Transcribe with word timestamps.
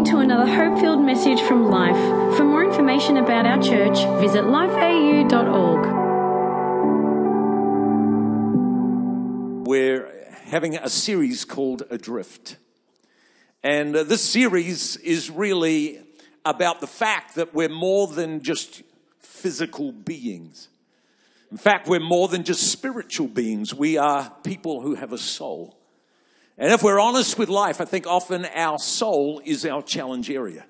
listening 0.00 0.18
to 0.18 0.22
another 0.22 0.50
hope 0.50 0.78
filled 0.80 1.02
message 1.04 1.40
from 1.42 1.68
Life. 1.70 2.36
For 2.36 2.44
more 2.44 2.64
information 2.64 3.18
about 3.18 3.44
our 3.44 3.60
church, 3.62 3.98
visit 4.20 4.44
lifeau.org. 4.44 5.86
We're 9.66 10.08
having 10.44 10.76
a 10.76 10.88
series 10.88 11.44
called 11.44 11.82
Adrift. 11.90 12.56
And 13.62 13.94
uh, 13.94 14.04
this 14.04 14.22
series 14.22 14.96
is 14.96 15.30
really 15.30 16.00
about 16.46 16.80
the 16.80 16.86
fact 16.86 17.34
that 17.34 17.52
we're 17.52 17.68
more 17.68 18.06
than 18.06 18.42
just 18.42 18.82
physical 19.18 19.92
beings. 19.92 20.68
In 21.50 21.58
fact, 21.58 21.88
we're 21.88 22.00
more 22.00 22.28
than 22.28 22.44
just 22.44 22.70
spiritual 22.70 23.28
beings. 23.28 23.74
We 23.74 23.98
are 23.98 24.32
people 24.44 24.80
who 24.80 24.94
have 24.94 25.12
a 25.12 25.18
soul. 25.18 25.79
And 26.60 26.74
if 26.74 26.82
we're 26.82 27.00
honest 27.00 27.38
with 27.38 27.48
life, 27.48 27.80
I 27.80 27.86
think 27.86 28.06
often 28.06 28.44
our 28.44 28.78
soul 28.78 29.40
is 29.46 29.64
our 29.64 29.80
challenge 29.80 30.30
area. 30.30 30.66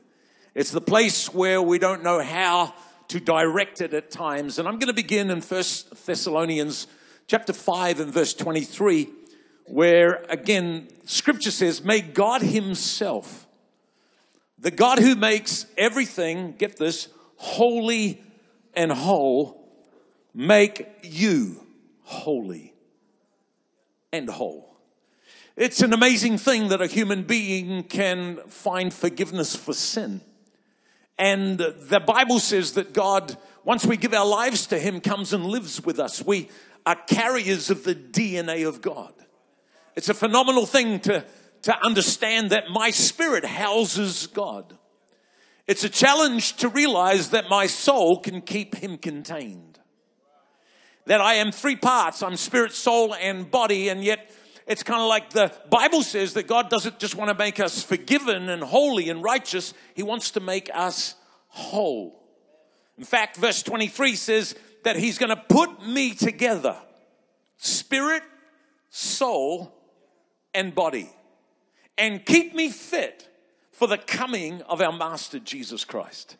It's 0.54 0.70
the 0.70 0.80
place 0.80 1.34
where 1.34 1.60
we 1.60 1.80
don't 1.80 2.04
know 2.04 2.22
how 2.22 2.74
to 3.08 3.18
direct 3.18 3.80
it 3.80 3.92
at 3.92 4.08
times. 4.08 4.60
And 4.60 4.68
I'm 4.68 4.78
going 4.78 4.86
to 4.86 4.92
begin 4.92 5.30
in 5.30 5.40
First 5.40 6.06
Thessalonians 6.06 6.86
chapter 7.26 7.52
5 7.52 7.98
and 7.98 8.14
verse 8.14 8.34
23, 8.34 9.08
where 9.64 10.24
again, 10.28 10.86
scripture 11.06 11.50
says, 11.50 11.82
May 11.82 12.02
God 12.02 12.42
Himself, 12.42 13.48
the 14.60 14.70
God 14.70 15.00
who 15.00 15.16
makes 15.16 15.66
everything, 15.76 16.54
get 16.56 16.76
this, 16.76 17.08
holy 17.34 18.22
and 18.74 18.92
whole, 18.92 19.68
make 20.32 20.86
you 21.02 21.66
holy 22.04 22.74
and 24.12 24.30
whole. 24.30 24.69
It's 25.60 25.82
an 25.82 25.92
amazing 25.92 26.38
thing 26.38 26.68
that 26.68 26.80
a 26.80 26.86
human 26.86 27.24
being 27.24 27.82
can 27.82 28.38
find 28.48 28.94
forgiveness 28.94 29.54
for 29.54 29.74
sin. 29.74 30.22
And 31.18 31.58
the 31.58 32.00
Bible 32.00 32.38
says 32.38 32.72
that 32.72 32.94
God, 32.94 33.36
once 33.62 33.84
we 33.84 33.98
give 33.98 34.14
our 34.14 34.24
lives 34.24 34.66
to 34.68 34.78
Him, 34.78 35.02
comes 35.02 35.34
and 35.34 35.44
lives 35.44 35.84
with 35.84 36.00
us. 36.00 36.24
We 36.24 36.48
are 36.86 36.94
carriers 36.94 37.68
of 37.68 37.84
the 37.84 37.94
DNA 37.94 38.66
of 38.66 38.80
God. 38.80 39.12
It's 39.96 40.08
a 40.08 40.14
phenomenal 40.14 40.64
thing 40.64 40.98
to, 41.00 41.26
to 41.60 41.84
understand 41.84 42.48
that 42.52 42.70
my 42.72 42.90
spirit 42.90 43.44
houses 43.44 44.28
God. 44.28 44.78
It's 45.66 45.84
a 45.84 45.90
challenge 45.90 46.56
to 46.56 46.70
realize 46.70 47.28
that 47.32 47.50
my 47.50 47.66
soul 47.66 48.20
can 48.20 48.40
keep 48.40 48.76
Him 48.76 48.96
contained. 48.96 49.78
That 51.04 51.20
I 51.20 51.34
am 51.34 51.52
three 51.52 51.76
parts. 51.76 52.22
I'm 52.22 52.36
spirit, 52.36 52.72
soul, 52.72 53.14
and 53.14 53.50
body, 53.50 53.90
and 53.90 54.02
yet 54.02 54.30
it's 54.70 54.84
kind 54.84 55.02
of 55.02 55.08
like 55.08 55.30
the 55.30 55.52
Bible 55.68 56.04
says 56.04 56.34
that 56.34 56.46
God 56.46 56.70
doesn't 56.70 57.00
just 57.00 57.16
want 57.16 57.28
to 57.28 57.34
make 57.34 57.58
us 57.58 57.82
forgiven 57.82 58.48
and 58.48 58.62
holy 58.62 59.08
and 59.08 59.20
righteous, 59.20 59.74
He 59.94 60.04
wants 60.04 60.30
to 60.32 60.40
make 60.40 60.70
us 60.72 61.16
whole. 61.48 62.22
In 62.96 63.02
fact, 63.02 63.36
verse 63.36 63.64
23 63.64 64.14
says 64.14 64.54
that 64.84 64.94
He's 64.94 65.18
going 65.18 65.30
to 65.30 65.42
put 65.48 65.84
me 65.84 66.14
together 66.14 66.76
spirit, 67.56 68.22
soul, 68.90 69.74
and 70.54 70.72
body 70.72 71.10
and 71.98 72.24
keep 72.24 72.54
me 72.54 72.70
fit 72.70 73.28
for 73.72 73.88
the 73.88 73.98
coming 73.98 74.62
of 74.62 74.80
our 74.80 74.92
Master 74.92 75.40
Jesus 75.40 75.84
Christ. 75.84 76.36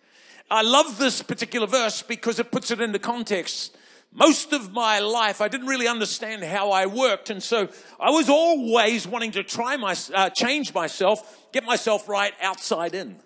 I 0.49 0.63
love 0.63 0.99
this 0.99 1.21
particular 1.21 1.67
verse 1.67 2.03
because 2.03 2.39
it 2.39 2.53
puts 2.53 2.71
it 2.71 2.81
into 2.81 3.01
context 3.01 3.77
most 4.13 4.53
of 4.53 4.73
my 4.73 4.99
life, 4.99 5.41
I 5.41 5.49
didn't 5.49 5.69
really 5.69 5.87
understand 5.87 6.43
how 6.43 6.71
I 6.71 6.87
worked. 6.87 7.31
And 7.31 7.43
so 7.43 7.69
I 7.99 8.11
was 8.11 8.29
always 8.29 9.07
wanting 9.07 9.31
to 9.33 9.45
try 9.45 9.77
my, 9.77 9.95
uh, 10.13 10.31
change 10.31 10.75
myself, 10.75 11.49
get 11.53 11.65
myself 11.65 12.09
right 12.09 12.33
outside 12.43 12.95
in. 12.95 13.21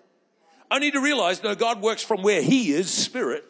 Only 0.69 0.91
to 0.91 0.99
realize, 0.99 1.43
no, 1.43 1.55
God 1.55 1.81
works 1.81 2.03
from 2.03 2.21
where 2.21 2.41
He 2.41 2.71
is, 2.71 2.91
spirit, 2.91 3.45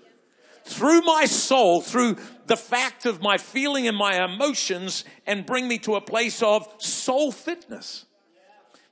through 0.63 1.01
my 1.01 1.25
soul, 1.25 1.81
through 1.81 2.17
the 2.47 2.57
fact 2.57 3.05
of 3.05 3.21
my 3.21 3.37
feeling 3.37 3.87
and 3.87 3.97
my 3.97 4.23
emotions, 4.23 5.03
and 5.27 5.45
bring 5.45 5.67
me 5.67 5.77
to 5.79 5.95
a 5.95 6.01
place 6.01 6.41
of 6.41 6.67
soul 6.77 7.31
fitness. 7.31 8.05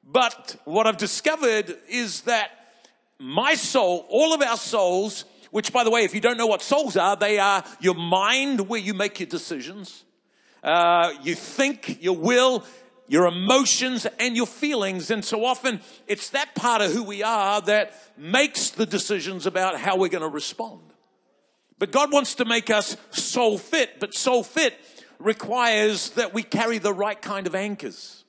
But 0.03 0.57
what 0.65 0.85
I've 0.85 0.97
discovered 0.97 1.77
is 1.87 2.21
that 2.21 2.51
my 3.19 3.55
soul, 3.55 4.05
all 4.09 4.33
of 4.33 4.41
our 4.41 4.57
souls, 4.57 5.25
which, 5.53 5.71
by 5.71 5.83
the 5.83 5.91
way, 5.91 6.03
if 6.03 6.15
you 6.15 6.19
don't 6.19 6.37
know 6.37 6.47
what 6.47 6.63
souls 6.63 6.97
are, 6.97 7.15
they 7.15 7.37
are 7.37 7.63
your 7.79 7.93
mind 7.93 8.67
where 8.67 8.79
you 8.79 8.95
make 8.95 9.19
your 9.19 9.29
decisions, 9.29 10.03
uh, 10.63 11.13
you 11.21 11.35
think, 11.35 12.01
your 12.01 12.17
will, 12.17 12.65
your 13.07 13.27
emotions, 13.27 14.07
and 14.19 14.35
your 14.35 14.47
feelings. 14.47 15.11
And 15.11 15.23
so 15.23 15.45
often 15.45 15.79
it's 16.07 16.31
that 16.31 16.55
part 16.55 16.81
of 16.81 16.91
who 16.91 17.03
we 17.03 17.21
are 17.21 17.61
that 17.61 17.93
makes 18.17 18.71
the 18.71 18.87
decisions 18.87 19.45
about 19.45 19.79
how 19.79 19.95
we're 19.95 20.09
going 20.09 20.23
to 20.23 20.27
respond. 20.27 20.81
But 21.77 21.91
God 21.91 22.11
wants 22.11 22.33
to 22.35 22.45
make 22.45 22.71
us 22.71 22.97
soul 23.11 23.59
fit, 23.59 23.99
but 23.99 24.15
soul 24.15 24.43
fit 24.43 24.73
requires 25.19 26.09
that 26.11 26.33
we 26.33 26.41
carry 26.41 26.79
the 26.79 26.93
right 26.93 27.21
kind 27.21 27.45
of 27.45 27.53
anchors. 27.53 28.23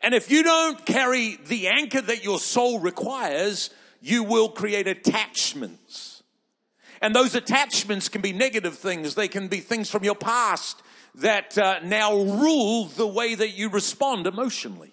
And 0.00 0.14
if 0.14 0.30
you 0.30 0.44
don't 0.44 0.86
carry 0.86 1.40
the 1.44 1.66
anchor 1.66 2.00
that 2.00 2.22
your 2.22 2.38
soul 2.38 2.78
requires, 2.78 3.70
you 4.00 4.22
will 4.22 4.48
create 4.48 4.86
attachments. 4.86 6.22
And 7.02 7.14
those 7.14 7.34
attachments 7.34 8.08
can 8.08 8.20
be 8.20 8.32
negative 8.32 8.76
things. 8.76 9.14
They 9.14 9.28
can 9.28 9.48
be 9.48 9.60
things 9.60 9.90
from 9.90 10.04
your 10.04 10.14
past 10.14 10.82
that 11.16 11.56
uh, 11.56 11.80
now 11.82 12.14
rule 12.14 12.86
the 12.86 13.06
way 13.06 13.34
that 13.34 13.50
you 13.50 13.68
respond 13.68 14.26
emotionally. 14.26 14.92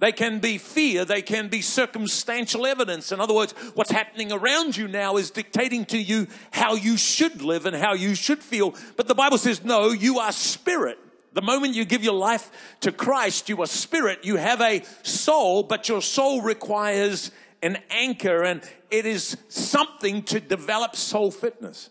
They 0.00 0.12
can 0.12 0.38
be 0.38 0.58
fear. 0.58 1.04
They 1.04 1.22
can 1.22 1.48
be 1.48 1.60
circumstantial 1.60 2.66
evidence. 2.66 3.10
In 3.10 3.20
other 3.20 3.34
words, 3.34 3.52
what's 3.74 3.90
happening 3.90 4.30
around 4.30 4.76
you 4.76 4.86
now 4.86 5.16
is 5.16 5.30
dictating 5.30 5.84
to 5.86 5.98
you 5.98 6.28
how 6.52 6.74
you 6.74 6.96
should 6.96 7.42
live 7.42 7.66
and 7.66 7.74
how 7.74 7.94
you 7.94 8.14
should 8.14 8.42
feel. 8.42 8.74
But 8.96 9.08
the 9.08 9.14
Bible 9.14 9.38
says, 9.38 9.64
no, 9.64 9.90
you 9.90 10.20
are 10.20 10.32
spirit. 10.32 10.98
The 11.32 11.42
moment 11.42 11.74
you 11.74 11.84
give 11.84 12.04
your 12.04 12.14
life 12.14 12.50
to 12.80 12.92
Christ, 12.92 13.48
you 13.48 13.60
are 13.62 13.66
spirit. 13.66 14.24
You 14.24 14.36
have 14.36 14.60
a 14.60 14.82
soul, 15.02 15.64
but 15.64 15.88
your 15.88 16.00
soul 16.00 16.42
requires 16.42 17.32
an 17.62 17.78
anchor 17.90 18.42
and 18.42 18.62
it 18.90 19.06
is 19.06 19.36
something 19.48 20.22
to 20.24 20.40
develop 20.40 20.96
soul 20.96 21.30
fitness. 21.30 21.90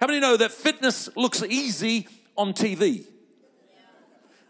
How 0.00 0.06
many 0.06 0.20
know 0.20 0.36
that 0.36 0.52
fitness 0.52 1.08
looks 1.16 1.42
easy 1.42 2.06
on 2.36 2.52
TV? 2.52 3.04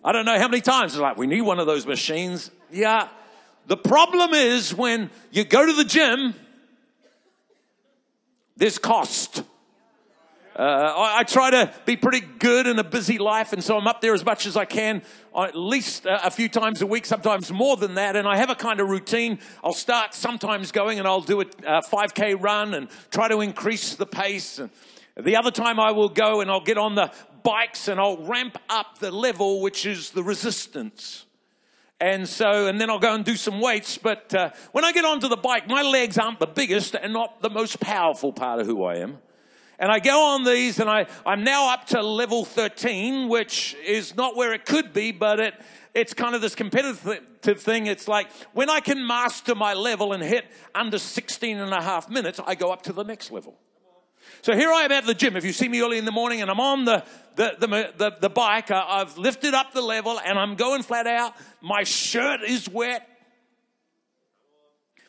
I 0.04 0.12
don't 0.12 0.24
know 0.24 0.38
how 0.38 0.48
many 0.48 0.60
times 0.60 0.92
it's 0.92 1.00
like, 1.00 1.16
we 1.16 1.26
need 1.26 1.42
one 1.42 1.58
of 1.58 1.66
those 1.66 1.86
machines. 1.86 2.50
Yeah. 2.70 3.08
The 3.66 3.76
problem 3.76 4.32
is 4.32 4.74
when 4.74 5.10
you 5.30 5.44
go 5.44 5.66
to 5.66 5.72
the 5.72 5.84
gym, 5.84 6.34
there's 8.56 8.78
cost. 8.78 9.42
Uh, 10.58 10.62
I, 10.62 11.18
I, 11.20 11.22
try 11.22 11.50
to 11.50 11.72
be 11.86 11.94
pretty 11.94 12.18
good 12.20 12.66
in 12.66 12.80
a 12.80 12.84
busy 12.84 13.18
life, 13.18 13.52
and 13.52 13.62
so 13.62 13.78
I'm 13.78 13.86
up 13.86 14.00
there 14.00 14.12
as 14.12 14.24
much 14.24 14.44
as 14.44 14.56
I 14.56 14.64
can, 14.64 15.02
uh, 15.32 15.42
at 15.42 15.54
least 15.54 16.04
a, 16.04 16.26
a 16.26 16.30
few 16.32 16.48
times 16.48 16.82
a 16.82 16.86
week, 16.86 17.06
sometimes 17.06 17.52
more 17.52 17.76
than 17.76 17.94
that. 17.94 18.16
And 18.16 18.26
I 18.26 18.36
have 18.38 18.50
a 18.50 18.56
kind 18.56 18.80
of 18.80 18.88
routine. 18.88 19.38
I'll 19.62 19.72
start 19.72 20.14
sometimes 20.14 20.72
going 20.72 20.98
and 20.98 21.06
I'll 21.06 21.20
do 21.20 21.42
a 21.42 21.44
5K 21.44 22.42
run 22.42 22.74
and 22.74 22.88
try 23.12 23.28
to 23.28 23.40
increase 23.40 23.94
the 23.94 24.04
pace. 24.04 24.58
And 24.58 24.70
the 25.16 25.36
other 25.36 25.52
time 25.52 25.78
I 25.78 25.92
will 25.92 26.08
go 26.08 26.40
and 26.40 26.50
I'll 26.50 26.64
get 26.64 26.76
on 26.76 26.96
the 26.96 27.12
bikes 27.44 27.86
and 27.86 28.00
I'll 28.00 28.26
ramp 28.26 28.58
up 28.68 28.98
the 28.98 29.12
level, 29.12 29.60
which 29.60 29.86
is 29.86 30.10
the 30.10 30.24
resistance. 30.24 31.26
And 32.00 32.28
so, 32.28 32.66
and 32.66 32.80
then 32.80 32.90
I'll 32.90 32.98
go 32.98 33.14
and 33.14 33.24
do 33.24 33.36
some 33.36 33.60
weights. 33.60 33.96
But 33.96 34.34
uh, 34.34 34.50
when 34.72 34.84
I 34.84 34.90
get 34.90 35.04
onto 35.04 35.28
the 35.28 35.36
bike, 35.36 35.68
my 35.68 35.82
legs 35.82 36.18
aren't 36.18 36.40
the 36.40 36.48
biggest 36.48 36.96
and 36.96 37.12
not 37.12 37.42
the 37.42 37.50
most 37.50 37.78
powerful 37.78 38.32
part 38.32 38.60
of 38.60 38.66
who 38.66 38.82
I 38.82 38.96
am. 38.96 39.18
And 39.78 39.92
I 39.92 40.00
go 40.00 40.34
on 40.34 40.44
these 40.44 40.80
and 40.80 40.90
I, 40.90 41.06
I'm 41.24 41.44
now 41.44 41.72
up 41.72 41.86
to 41.88 42.02
level 42.02 42.44
13, 42.44 43.28
which 43.28 43.76
is 43.86 44.16
not 44.16 44.36
where 44.36 44.52
it 44.52 44.64
could 44.64 44.92
be, 44.92 45.12
but 45.12 45.38
it, 45.38 45.54
it's 45.94 46.14
kind 46.14 46.34
of 46.34 46.40
this 46.40 46.56
competitive 46.56 47.60
thing. 47.60 47.86
It's 47.86 48.08
like 48.08 48.28
when 48.52 48.68
I 48.68 48.80
can 48.80 49.06
master 49.06 49.54
my 49.54 49.74
level 49.74 50.12
and 50.12 50.22
hit 50.22 50.46
under 50.74 50.98
16 50.98 51.58
and 51.58 51.72
a 51.72 51.80
half 51.80 52.10
minutes, 52.10 52.40
I 52.44 52.56
go 52.56 52.72
up 52.72 52.82
to 52.82 52.92
the 52.92 53.04
next 53.04 53.30
level. 53.30 53.56
So 54.42 54.54
here 54.54 54.70
I 54.70 54.82
am 54.82 54.92
at 54.92 55.06
the 55.06 55.14
gym. 55.14 55.36
If 55.36 55.44
you 55.44 55.52
see 55.52 55.68
me 55.68 55.80
early 55.80 55.98
in 55.98 56.04
the 56.04 56.12
morning 56.12 56.42
and 56.42 56.50
I'm 56.50 56.60
on 56.60 56.84
the, 56.84 57.04
the, 57.36 57.56
the, 57.58 57.92
the, 57.96 58.16
the 58.20 58.30
bike, 58.30 58.70
I've 58.72 59.16
lifted 59.16 59.54
up 59.54 59.72
the 59.72 59.82
level 59.82 60.18
and 60.18 60.38
I'm 60.38 60.56
going 60.56 60.82
flat 60.82 61.06
out. 61.06 61.34
My 61.60 61.84
shirt 61.84 62.42
is 62.42 62.68
wet. 62.68 63.08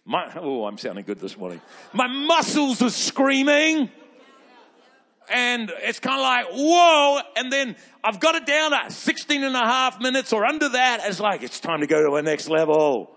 My, 0.06 0.32
oh, 0.40 0.66
I'm 0.66 0.78
sounding 0.78 1.06
good 1.06 1.20
this 1.20 1.38
morning. 1.38 1.62
My 1.94 2.08
muscles 2.08 2.82
are 2.82 2.90
screaming 2.90 3.90
and 5.32 5.72
it's 5.78 6.00
kind 6.00 6.16
of 6.16 6.22
like, 6.22 6.46
whoa. 6.52 7.20
And 7.36 7.52
then 7.52 7.76
I've 8.04 8.20
got 8.20 8.36
it 8.36 8.46
down 8.46 8.72
to 8.72 8.92
16 8.92 9.44
and 9.44 9.56
a 9.56 9.60
half 9.60 10.00
minutes 10.00 10.34
or 10.34 10.46
under 10.46 10.70
that. 10.70 11.02
It's 11.04 11.20
like, 11.20 11.44
it's 11.44 11.60
time 11.60 11.82
to 11.82 11.88
go 11.88 12.04
to 12.04 12.16
the 12.16 12.22
next 12.22 12.50
level. 12.50 13.12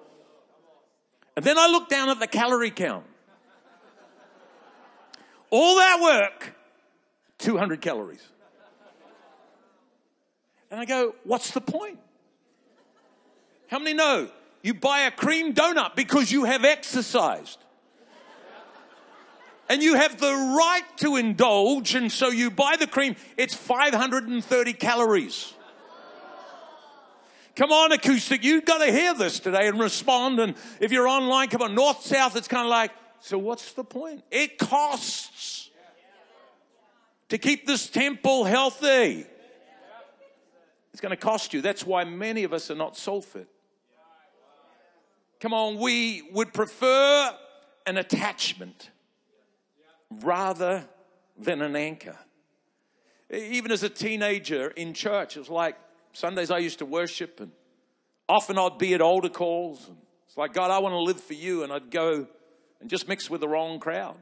And 1.36 1.44
then 1.44 1.58
I 1.58 1.68
look 1.68 1.88
down 1.88 2.10
at 2.10 2.20
the 2.20 2.26
calorie 2.26 2.70
count. 2.70 3.06
All 5.50 5.76
that 5.76 6.00
work, 6.00 6.54
200 7.38 7.80
calories. 7.80 8.26
And 10.70 10.80
I 10.80 10.86
go, 10.86 11.14
what's 11.24 11.50
the 11.50 11.60
point? 11.60 11.98
How 13.68 13.78
many 13.78 13.92
know 13.94 14.30
You 14.62 14.74
buy 14.74 15.00
a 15.00 15.10
cream 15.10 15.54
donut 15.54 15.96
because 15.96 16.30
you 16.30 16.44
have 16.44 16.64
exercised. 16.64 17.61
And 19.72 19.82
you 19.82 19.94
have 19.94 20.20
the 20.20 20.34
right 20.34 20.82
to 20.98 21.16
indulge, 21.16 21.94
and 21.94 22.12
so 22.12 22.28
you 22.28 22.50
buy 22.50 22.76
the 22.78 22.86
cream. 22.86 23.16
It's 23.38 23.54
530 23.54 24.74
calories. 24.74 25.54
Come 27.56 27.72
on, 27.72 27.90
acoustic, 27.90 28.44
you've 28.44 28.66
got 28.66 28.84
to 28.84 28.92
hear 28.92 29.14
this 29.14 29.40
today 29.40 29.68
and 29.68 29.80
respond. 29.80 30.40
And 30.40 30.56
if 30.78 30.92
you're 30.92 31.08
online, 31.08 31.48
come 31.48 31.62
on, 31.62 31.74
north, 31.74 32.02
south, 32.04 32.36
it's 32.36 32.48
kind 32.48 32.66
of 32.66 32.70
like, 32.70 32.90
so 33.20 33.38
what's 33.38 33.72
the 33.72 33.82
point? 33.82 34.22
It 34.30 34.58
costs 34.58 35.70
to 37.30 37.38
keep 37.38 37.66
this 37.66 37.88
temple 37.88 38.44
healthy. 38.44 39.24
It's 40.92 41.00
going 41.00 41.12
to 41.12 41.16
cost 41.16 41.54
you. 41.54 41.62
That's 41.62 41.86
why 41.86 42.04
many 42.04 42.44
of 42.44 42.52
us 42.52 42.70
are 42.70 42.74
not 42.74 42.98
soul 42.98 43.22
fit. 43.22 43.48
Come 45.40 45.54
on, 45.54 45.78
we 45.78 46.28
would 46.30 46.52
prefer 46.52 47.34
an 47.86 47.96
attachment 47.96 48.90
rather 50.20 50.88
than 51.38 51.62
an 51.62 51.76
anchor. 51.76 52.16
Even 53.30 53.72
as 53.72 53.82
a 53.82 53.88
teenager 53.88 54.68
in 54.68 54.92
church, 54.92 55.36
it 55.36 55.40
was 55.40 55.48
like, 55.48 55.76
Sundays 56.12 56.50
I 56.50 56.58
used 56.58 56.78
to 56.80 56.86
worship, 56.86 57.40
and 57.40 57.52
often 58.28 58.58
I'd 58.58 58.78
be 58.78 58.94
at 58.94 59.00
altar 59.00 59.30
calls. 59.30 59.88
And 59.88 59.96
it's 60.26 60.36
like, 60.36 60.52
God, 60.52 60.70
I 60.70 60.78
want 60.78 60.92
to 60.92 61.00
live 61.00 61.20
for 61.20 61.34
you. 61.34 61.62
And 61.62 61.72
I'd 61.72 61.90
go 61.90 62.26
and 62.80 62.90
just 62.90 63.08
mix 63.08 63.30
with 63.30 63.40
the 63.40 63.48
wrong 63.48 63.78
crowd. 63.80 64.18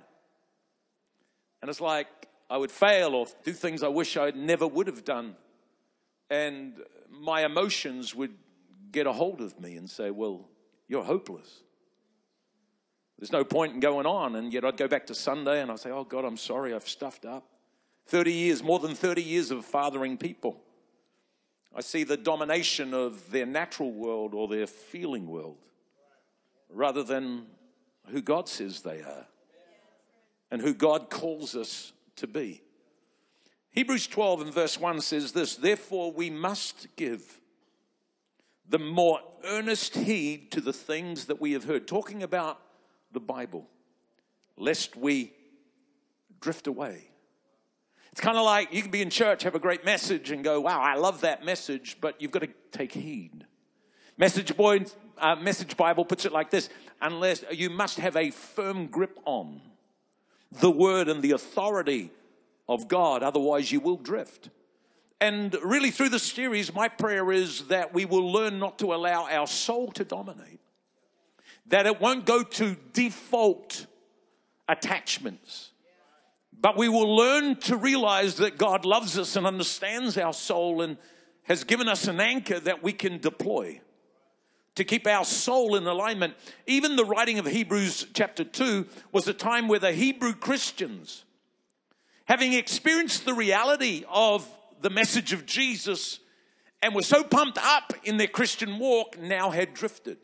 And 1.60 1.69
it's 1.69 1.81
like 1.81 2.06
I 2.48 2.56
would 2.56 2.70
fail 2.70 3.14
or 3.14 3.26
do 3.44 3.52
things 3.52 3.82
I 3.82 3.88
wish 3.88 4.16
I 4.16 4.31
never 4.31 4.66
would 4.66 4.87
have 4.87 5.04
done. 5.04 5.37
And 6.28 6.75
my 7.10 7.44
emotions 7.44 8.14
would 8.14 8.34
get 8.92 9.06
a 9.06 9.12
hold 9.12 9.40
of 9.40 9.60
me 9.60 9.76
and 9.76 9.90
say, 9.90 10.10
Well, 10.10 10.48
you're 10.88 11.04
hopeless. 11.04 11.62
There's 13.20 13.32
no 13.32 13.44
point 13.44 13.75
in 13.75 13.81
going 13.81 14.06
on. 14.06 14.34
And 14.34 14.52
yet 14.52 14.64
I'd 14.64 14.78
go 14.78 14.88
back 14.88 15.06
to 15.08 15.14
Sunday 15.14 15.61
and 15.61 15.70
I'd 15.70 15.78
say, 15.78 15.90
Oh, 15.90 16.05
God, 16.05 16.25
I'm 16.25 16.38
sorry, 16.38 16.75
I've 16.75 16.88
stuffed 16.88 17.26
up. 17.26 17.46
30 18.06 18.32
years, 18.32 18.62
more 18.62 18.78
than 18.78 18.94
30 18.94 19.22
years 19.22 19.50
of 19.50 19.64
fathering 19.64 20.17
people. 20.17 20.61
I 21.76 21.82
see 21.82 22.02
the 22.02 22.17
domination 22.17 22.94
of 22.94 23.31
their 23.31 23.46
natural 23.46 23.93
world 23.93 24.34
or 24.34 24.49
their 24.49 24.67
feeling 24.67 25.28
world 25.28 25.58
rather 26.69 27.05
than 27.05 27.46
who 28.08 28.22
God 28.22 28.49
says 28.49 28.81
they 28.81 29.02
are 29.02 29.26
and 30.50 30.61
who 30.61 30.75
God 30.75 31.11
calls 31.11 31.55
us 31.55 31.93
to 32.16 32.26
be. 32.26 32.62
Hebrews 33.70 34.08
12 34.08 34.40
and 34.40 34.55
verse 34.55 34.81
1 34.81 35.00
says 35.02 35.32
this 35.32 35.56
Therefore, 35.56 36.11
we 36.11 36.31
must 36.31 36.88
give 36.96 37.40
the 38.69 38.78
more 38.78 39.20
earnest 39.44 39.94
heed 39.94 40.50
to 40.52 40.61
the 40.61 40.73
things 40.73 41.26
that 41.26 41.40
we 41.40 41.52
have 41.52 41.64
heard, 41.64 41.87
talking 41.87 42.23
about 42.23 42.61
the 43.12 43.20
Bible, 43.20 43.68
lest 44.56 44.96
we 44.96 45.32
drift 46.40 46.66
away. 46.66 47.08
It's 48.12 48.20
kind 48.20 48.36
of 48.36 48.44
like 48.44 48.72
you 48.72 48.82
can 48.82 48.90
be 48.90 49.02
in 49.02 49.10
church, 49.10 49.44
have 49.44 49.54
a 49.54 49.60
great 49.60 49.84
message, 49.84 50.30
and 50.30 50.42
go, 50.42 50.60
wow, 50.60 50.80
I 50.80 50.96
love 50.96 51.20
that 51.20 51.44
message, 51.44 51.98
but 52.00 52.20
you've 52.20 52.32
got 52.32 52.42
to 52.42 52.50
take 52.72 52.92
heed. 52.92 53.46
Message, 54.18 54.56
boy, 54.56 54.84
uh, 55.18 55.36
message 55.36 55.76
Bible 55.76 56.04
puts 56.04 56.24
it 56.24 56.32
like 56.32 56.50
this 56.50 56.68
unless 57.00 57.44
you 57.52 57.70
must 57.70 57.98
have 57.98 58.16
a 58.16 58.30
firm 58.30 58.86
grip 58.86 59.18
on 59.24 59.60
the 60.52 60.70
word 60.70 61.08
and 61.08 61.22
the 61.22 61.30
authority 61.30 62.10
of 62.68 62.88
God, 62.88 63.22
otherwise, 63.22 63.70
you 63.70 63.80
will 63.80 63.96
drift. 63.96 64.50
And 65.20 65.54
really, 65.62 65.90
through 65.90 66.08
the 66.08 66.18
series, 66.18 66.74
my 66.74 66.88
prayer 66.88 67.30
is 67.30 67.68
that 67.68 67.92
we 67.92 68.04
will 68.04 68.32
learn 68.32 68.58
not 68.58 68.78
to 68.78 68.94
allow 68.94 69.28
our 69.28 69.46
soul 69.46 69.92
to 69.92 70.04
dominate, 70.04 70.60
that 71.66 71.86
it 71.86 72.00
won't 72.00 72.26
go 72.26 72.42
to 72.42 72.76
default 72.92 73.86
attachments 74.68 75.70
but 76.60 76.76
we 76.76 76.88
will 76.88 77.16
learn 77.16 77.56
to 77.56 77.76
realize 77.76 78.36
that 78.36 78.58
God 78.58 78.84
loves 78.84 79.18
us 79.18 79.36
and 79.36 79.46
understands 79.46 80.18
our 80.18 80.32
soul 80.32 80.82
and 80.82 80.98
has 81.44 81.64
given 81.64 81.88
us 81.88 82.06
an 82.06 82.20
anchor 82.20 82.60
that 82.60 82.82
we 82.82 82.92
can 82.92 83.18
deploy 83.18 83.80
to 84.74 84.84
keep 84.84 85.06
our 85.06 85.24
soul 85.24 85.74
in 85.74 85.86
alignment. 85.86 86.34
Even 86.66 86.96
the 86.96 87.04
writing 87.04 87.38
of 87.38 87.46
Hebrews 87.46 88.08
chapter 88.12 88.44
2 88.44 88.86
was 89.10 89.26
a 89.26 89.32
time 89.32 89.68
where 89.68 89.78
the 89.78 89.92
Hebrew 89.92 90.34
Christians, 90.34 91.24
having 92.26 92.52
experienced 92.52 93.24
the 93.24 93.34
reality 93.34 94.04
of 94.08 94.46
the 94.82 94.90
message 94.90 95.32
of 95.32 95.46
Jesus 95.46 96.20
and 96.82 96.94
were 96.94 97.02
so 97.02 97.24
pumped 97.24 97.58
up 97.58 97.94
in 98.04 98.18
their 98.18 98.26
Christian 98.26 98.78
walk, 98.78 99.18
now 99.18 99.50
had 99.50 99.72
drifted. 99.72 100.18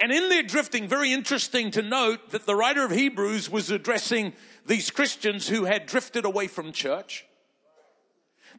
And 0.00 0.10
in 0.10 0.30
their 0.30 0.42
drifting, 0.42 0.88
very 0.88 1.12
interesting 1.12 1.70
to 1.72 1.82
note 1.82 2.30
that 2.30 2.46
the 2.46 2.56
writer 2.56 2.84
of 2.84 2.90
Hebrews 2.90 3.50
was 3.50 3.70
addressing 3.70 4.32
these 4.66 4.90
Christians 4.90 5.48
who 5.48 5.64
had 5.64 5.84
drifted 5.84 6.24
away 6.24 6.46
from 6.46 6.72
church. 6.72 7.26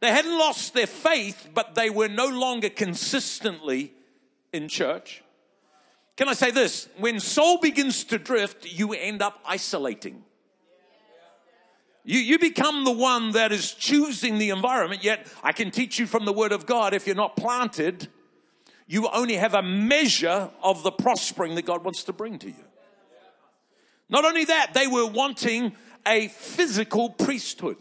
They 0.00 0.10
hadn't 0.10 0.38
lost 0.38 0.72
their 0.72 0.86
faith, 0.86 1.48
but 1.52 1.74
they 1.74 1.90
were 1.90 2.08
no 2.08 2.26
longer 2.26 2.68
consistently 2.68 3.92
in 4.52 4.68
church. 4.68 5.22
Can 6.16 6.28
I 6.28 6.34
say 6.34 6.50
this? 6.50 6.88
When 6.98 7.18
soul 7.18 7.58
begins 7.58 8.04
to 8.04 8.18
drift, 8.18 8.66
you 8.66 8.92
end 8.92 9.22
up 9.22 9.40
isolating. 9.44 10.22
You, 12.04 12.18
you 12.18 12.38
become 12.38 12.84
the 12.84 12.92
one 12.92 13.32
that 13.32 13.52
is 13.52 13.72
choosing 13.72 14.38
the 14.38 14.50
environment, 14.50 15.04
yet 15.04 15.26
I 15.42 15.52
can 15.52 15.70
teach 15.70 15.98
you 15.98 16.06
from 16.06 16.24
the 16.24 16.32
Word 16.32 16.52
of 16.52 16.66
God 16.66 16.94
if 16.94 17.06
you're 17.06 17.16
not 17.16 17.36
planted, 17.36 18.08
you 18.86 19.08
only 19.08 19.36
have 19.36 19.54
a 19.54 19.62
measure 19.62 20.50
of 20.62 20.82
the 20.82 20.92
prospering 20.92 21.54
that 21.54 21.66
God 21.66 21.84
wants 21.84 22.04
to 22.04 22.12
bring 22.12 22.38
to 22.40 22.48
you. 22.48 22.64
Not 24.08 24.24
only 24.24 24.44
that, 24.44 24.74
they 24.74 24.86
were 24.86 25.06
wanting 25.06 25.72
a 26.06 26.28
physical 26.28 27.10
priesthood. 27.10 27.78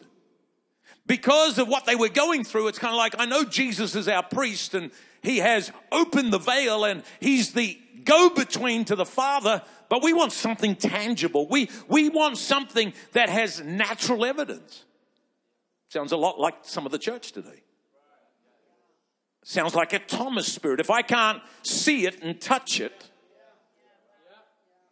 Because 1.07 1.57
of 1.57 1.67
what 1.67 1.85
they 1.85 1.95
were 1.95 2.09
going 2.09 2.43
through, 2.43 2.69
it's 2.69 2.79
kind 2.79 2.93
of 2.93 2.97
like, 2.97 3.15
I 3.17 3.25
know 3.25 3.43
Jesus 3.43 3.95
is 3.95 4.07
our 4.07 4.23
priest 4.23 4.73
and 4.73 4.91
he 5.21 5.39
has 5.39 5.71
opened 5.91 6.31
the 6.31 6.39
veil 6.39 6.85
and 6.85 7.03
he's 7.19 7.53
the 7.53 7.77
go 8.05 8.29
between 8.29 8.85
to 8.85 8.95
the 8.95 9.05
Father, 9.05 9.61
but 9.89 10.03
we 10.03 10.13
want 10.13 10.31
something 10.31 10.75
tangible. 10.75 11.47
We, 11.47 11.69
we 11.87 12.09
want 12.09 12.37
something 12.37 12.93
that 13.11 13.29
has 13.29 13.61
natural 13.61 14.25
evidence. 14.25 14.85
Sounds 15.89 16.11
a 16.13 16.17
lot 16.17 16.39
like 16.39 16.55
some 16.61 16.85
of 16.85 16.91
the 16.91 16.97
church 16.97 17.33
today. 17.33 17.63
Sounds 19.43 19.73
like 19.73 19.93
a 19.93 19.99
Thomas 19.99 20.51
spirit. 20.51 20.79
If 20.79 20.89
I 20.89 21.01
can't 21.01 21.41
see 21.63 22.05
it 22.05 22.21
and 22.21 22.39
touch 22.39 22.79
it, 22.79 23.09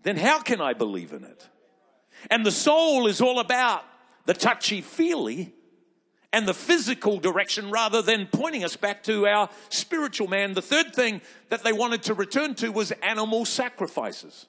then 0.03 0.17
how 0.17 0.41
can 0.41 0.61
I 0.61 0.73
believe 0.73 1.13
in 1.13 1.23
it? 1.23 1.47
And 2.29 2.45
the 2.45 2.51
soul 2.51 3.07
is 3.07 3.21
all 3.21 3.39
about 3.39 3.83
the 4.25 4.33
touchy 4.33 4.81
feely 4.81 5.53
and 6.31 6.47
the 6.47 6.53
physical 6.53 7.19
direction 7.19 7.71
rather 7.71 8.01
than 8.01 8.27
pointing 8.31 8.63
us 8.63 8.75
back 8.75 9.03
to 9.03 9.27
our 9.27 9.49
spiritual 9.69 10.27
man. 10.27 10.53
The 10.53 10.61
third 10.61 10.93
thing 10.93 11.21
that 11.49 11.63
they 11.63 11.73
wanted 11.73 12.03
to 12.03 12.13
return 12.13 12.55
to 12.55 12.69
was 12.69 12.91
animal 13.03 13.45
sacrifices. 13.45 14.47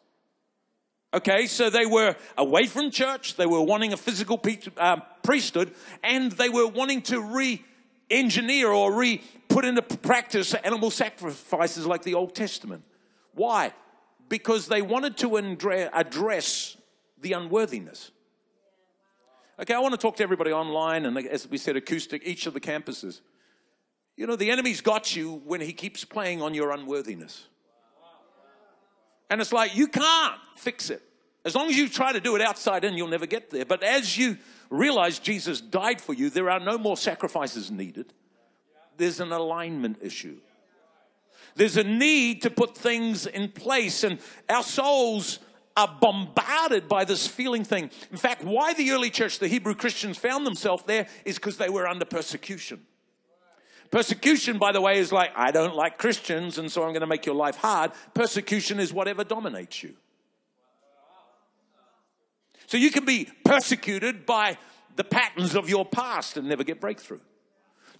Okay, 1.12 1.46
so 1.46 1.70
they 1.70 1.86
were 1.86 2.14
away 2.38 2.66
from 2.66 2.90
church, 2.90 3.34
they 3.36 3.46
were 3.46 3.62
wanting 3.62 3.92
a 3.92 3.96
physical 3.96 4.40
uh, 4.76 4.96
priesthood, 5.24 5.72
and 6.04 6.30
they 6.32 6.48
were 6.48 6.68
wanting 6.68 7.02
to 7.02 7.20
re 7.20 7.64
engineer 8.08 8.68
or 8.68 8.94
re 8.94 9.20
put 9.50 9.66
into 9.66 9.82
practice 9.82 10.54
animal 10.54 10.90
sacrifices 10.90 11.86
like 11.86 12.02
the 12.02 12.14
Old 12.14 12.34
Testament. 12.34 12.84
Why? 13.34 13.74
Because 14.28 14.68
they 14.68 14.80
wanted 14.80 15.18
to 15.18 15.36
address 15.92 16.76
the 17.20 17.34
unworthiness. 17.34 18.12
Okay, 19.60 19.74
I 19.74 19.80
want 19.80 19.92
to 19.92 19.98
talk 19.98 20.16
to 20.16 20.22
everybody 20.22 20.52
online 20.52 21.04
and, 21.04 21.18
as 21.18 21.46
we 21.46 21.58
said, 21.58 21.76
acoustic, 21.76 22.22
each 22.24 22.46
of 22.46 22.54
the 22.54 22.60
campuses. 22.60 23.20
You 24.16 24.26
know, 24.26 24.36
the 24.36 24.50
enemy's 24.50 24.80
got 24.80 25.14
you 25.14 25.42
when 25.44 25.60
he 25.60 25.72
keeps 25.72 26.04
playing 26.04 26.40
on 26.40 26.54
your 26.54 26.70
unworthiness. 26.70 27.46
And 29.28 29.40
it's 29.40 29.52
like, 29.52 29.76
you 29.76 29.86
can't 29.86 30.40
fix 30.56 30.90
it. 30.90 31.02
As 31.44 31.54
long 31.54 31.68
as 31.68 31.76
you 31.76 31.88
try 31.88 32.12
to 32.12 32.20
do 32.20 32.36
it 32.36 32.42
outside 32.42 32.84
in, 32.84 32.94
you'll 32.94 33.08
never 33.08 33.26
get 33.26 33.50
there. 33.50 33.64
But 33.64 33.82
as 33.82 34.16
you 34.16 34.38
realize 34.70 35.18
Jesus 35.18 35.60
died 35.60 36.00
for 36.00 36.14
you, 36.14 36.30
there 36.30 36.50
are 36.50 36.60
no 36.60 36.78
more 36.78 36.96
sacrifices 36.96 37.70
needed. 37.70 38.12
There's 39.00 39.18
an 39.18 39.32
alignment 39.32 39.98
issue. 40.02 40.36
There's 41.56 41.78
a 41.78 41.84
need 41.84 42.42
to 42.42 42.50
put 42.50 42.76
things 42.76 43.26
in 43.26 43.48
place, 43.48 44.04
and 44.04 44.18
our 44.48 44.62
souls 44.62 45.38
are 45.74 45.96
bombarded 46.00 46.86
by 46.86 47.06
this 47.06 47.26
feeling 47.26 47.64
thing. 47.64 47.90
In 48.10 48.18
fact, 48.18 48.44
why 48.44 48.74
the 48.74 48.90
early 48.90 49.08
church, 49.08 49.38
the 49.38 49.48
Hebrew 49.48 49.74
Christians, 49.74 50.18
found 50.18 50.46
themselves 50.46 50.82
there 50.86 51.06
is 51.24 51.36
because 51.36 51.56
they 51.56 51.70
were 51.70 51.88
under 51.88 52.04
persecution. 52.04 52.82
Persecution, 53.90 54.58
by 54.58 54.70
the 54.70 54.82
way, 54.82 54.98
is 54.98 55.12
like, 55.12 55.30
I 55.34 55.50
don't 55.50 55.74
like 55.74 55.96
Christians, 55.96 56.58
and 56.58 56.70
so 56.70 56.82
I'm 56.82 56.90
going 56.90 57.00
to 57.00 57.06
make 57.06 57.24
your 57.24 57.34
life 57.34 57.56
hard. 57.56 57.92
Persecution 58.12 58.78
is 58.78 58.92
whatever 58.92 59.24
dominates 59.24 59.82
you. 59.82 59.94
So 62.66 62.76
you 62.76 62.90
can 62.90 63.06
be 63.06 63.28
persecuted 63.46 64.26
by 64.26 64.58
the 64.96 65.04
patterns 65.04 65.54
of 65.56 65.70
your 65.70 65.86
past 65.86 66.36
and 66.36 66.46
never 66.46 66.64
get 66.64 66.80
breakthrough. 66.80 67.20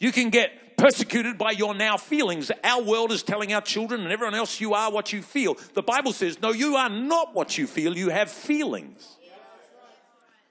You 0.01 0.13
can 0.13 0.31
get 0.31 0.70
persecuted 0.81 1.37
by 1.37 1.51
your 1.51 1.75
now 1.75 1.99
feelings. 1.99 2.51
Our 2.65 2.83
world 2.83 3.13
is 3.13 3.23
telling 3.23 3.53
our 3.53 3.61
children 3.61 4.01
and 4.01 4.11
everyone 4.11 4.35
else 4.35 4.61
you 4.61 4.73
are 4.73 4.91
what 4.91 5.13
you 5.13 5.21
feel. 5.21 5.57
The 5.75 5.83
Bible 5.83 6.13
says, 6.13 6.41
no, 6.41 6.53
you 6.53 6.77
are 6.77 6.89
not 6.89 7.35
what 7.35 7.59
you 7.59 7.67
feel, 7.67 7.97
you 7.97 8.09
have 8.09 8.31
feelings. 8.31 9.17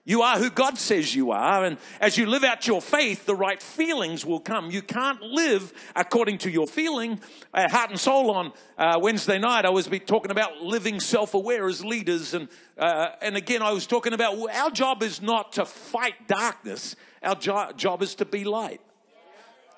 You 0.05 0.21
are 0.23 0.39
who 0.39 0.49
God 0.49 0.77
says 0.77 1.13
you 1.13 1.31
are. 1.31 1.65
And 1.65 1.77
as 2.01 2.17
you 2.17 2.25
live 2.25 2.43
out 2.43 2.65
your 2.65 2.81
faith, 2.81 3.25
the 3.25 3.35
right 3.35 3.61
feelings 3.61 4.25
will 4.25 4.39
come. 4.39 4.71
You 4.71 4.81
can't 4.81 5.21
live 5.21 5.71
according 5.95 6.39
to 6.39 6.49
your 6.49 6.65
feeling. 6.65 7.19
At 7.53 7.69
Heart 7.69 7.91
and 7.91 7.99
Soul 7.99 8.31
on 8.31 8.53
uh, 8.77 8.97
Wednesday 8.99 9.37
night, 9.37 9.65
I 9.65 9.69
was 9.69 9.87
talking 10.07 10.31
about 10.31 10.63
living 10.63 10.99
self 10.99 11.35
aware 11.35 11.67
as 11.67 11.85
leaders. 11.85 12.33
And, 12.33 12.47
uh, 12.75 13.09
and 13.21 13.35
again, 13.35 13.61
I 13.61 13.71
was 13.71 13.85
talking 13.85 14.13
about 14.13 14.35
our 14.49 14.71
job 14.71 15.03
is 15.03 15.21
not 15.21 15.53
to 15.53 15.65
fight 15.65 16.27
darkness, 16.27 16.95
our 17.21 17.35
jo- 17.35 17.71
job 17.75 18.01
is 18.01 18.15
to 18.15 18.25
be 18.25 18.45
light 18.45 18.81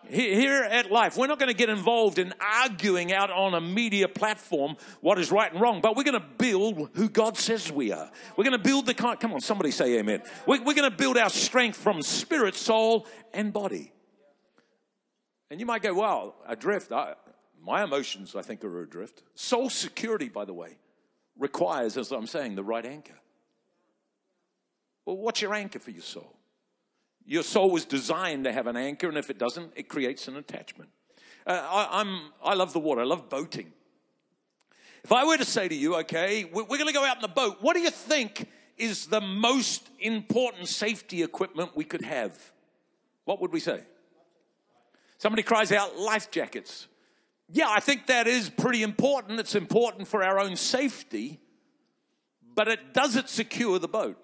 here 0.10 0.64
at 0.64 0.92
Life, 0.92 1.18
we're 1.18 1.28
not 1.28 1.40
going 1.40 1.50
to 1.50 1.56
get 1.56 1.70
involved 1.70 2.20
in 2.20 2.34
arguing 2.40 3.14
out 3.14 3.30
on 3.30 3.54
a 3.54 3.62
media 3.62 4.08
platform 4.08 4.76
what 5.00 5.18
is 5.20 5.32
right 5.32 5.52
and 5.52 5.62
wrong, 5.62 5.82
but 5.82 5.96
we're 5.96 6.04
going 6.04 6.20
to 6.20 6.28
build 6.38 6.90
who 6.94 7.10
God 7.10 7.38
says 7.38 7.72
we 7.72 7.92
are. 7.92 8.10
We're 8.36 8.44
going 8.44 8.58
to 8.58 8.64
build 8.64 8.86
the 8.86 8.94
kind, 8.94 9.20
come 9.20 9.34
on, 9.34 9.42
somebody 9.42 9.72
say 9.72 10.00
amen. 10.00 10.22
We're, 10.46 10.60
going 10.60 10.90
to 10.90 10.92
build 10.92 11.18
our 11.18 11.30
strength 11.30 11.78
from 11.78 12.02
spirit, 12.02 12.56
soul, 12.56 13.08
and 13.34 13.54
body. 13.54 13.92
And 15.50 15.60
you 15.60 15.66
might 15.66 15.82
go, 15.82 15.94
well, 15.94 16.36
adrift. 16.48 16.92
I, 16.92 17.16
my 17.64 17.84
emotions, 17.84 18.36
I 18.36 18.42
think, 18.42 18.64
are 18.64 18.82
adrift. 18.82 19.24
Soul 19.36 19.70
security, 19.70 20.30
by 20.30 20.46
the 20.46 20.54
way, 20.54 20.78
requires, 21.38 21.98
as 21.98 22.12
I'm 22.12 22.28
saying, 22.28 22.56
the 22.56 22.64
right 22.64 22.86
anchor. 22.86 23.20
Well, 25.06 25.18
what's 25.18 25.42
your 25.42 25.54
anchor 25.54 25.80
for 25.80 25.92
your 25.92 26.04
soul? 26.04 26.36
Your 27.26 27.44
soul 27.44 27.72
was 27.72 27.86
designed 27.86 28.44
to 28.46 28.52
have 28.52 28.68
an 28.68 28.76
anchor, 28.76 29.08
and 29.08 29.18
if 29.18 29.30
it 29.30 29.38
doesn't, 29.38 29.74
it 29.76 29.88
creates 29.88 30.28
an 30.28 30.36
attachment. 30.36 30.90
Uh, 31.46 31.88
I, 31.92 32.02
am 32.02 32.32
I 32.44 32.54
love 32.54 32.74
the 32.74 32.80
water. 32.80 33.02
I 33.02 33.06
love 33.06 33.30
boating. 33.30 33.72
If 35.04 35.12
I 35.12 35.26
were 35.26 35.38
to 35.38 35.46
say 35.46 35.68
to 35.68 35.76
you, 35.76 35.96
okay, 35.98 36.46
we're, 36.46 36.64
we're 36.64 36.78
going 36.78 36.88
to 36.88 36.94
go 36.94 37.04
out 37.06 37.16
in 37.16 37.22
the 37.22 37.28
boat, 37.28 37.58
what 37.62 37.76
do 37.76 37.82
you 37.82 37.90
think 37.90 38.48
is 38.78 39.08
the 39.08 39.22
most 39.22 39.90
important 40.00 40.68
safety 40.68 41.24
equipment 41.24 41.72
we 41.76 41.84
could 41.84 42.04
have? 42.04 42.38
What 43.26 43.42
would 43.42 43.52
we 43.52 43.60
say? 43.60 43.82
Somebody 45.18 45.44
cries 45.44 45.72
out, 45.72 45.98
life 45.98 46.32
jackets. 46.32 46.88
Yeah, 47.52 47.68
I 47.70 47.80
think 47.80 48.08
that 48.08 48.28
is 48.28 48.50
pretty 48.50 48.82
important. 48.82 49.40
It's 49.40 49.56
important 49.56 50.08
for 50.08 50.24
our 50.24 50.40
own 50.40 50.56
safety, 50.56 51.40
but 52.56 52.68
it 52.68 52.94
does 52.94 53.16
it 53.16 53.30
secure 53.30 53.78
the 53.78 53.88
boat? 53.88 54.18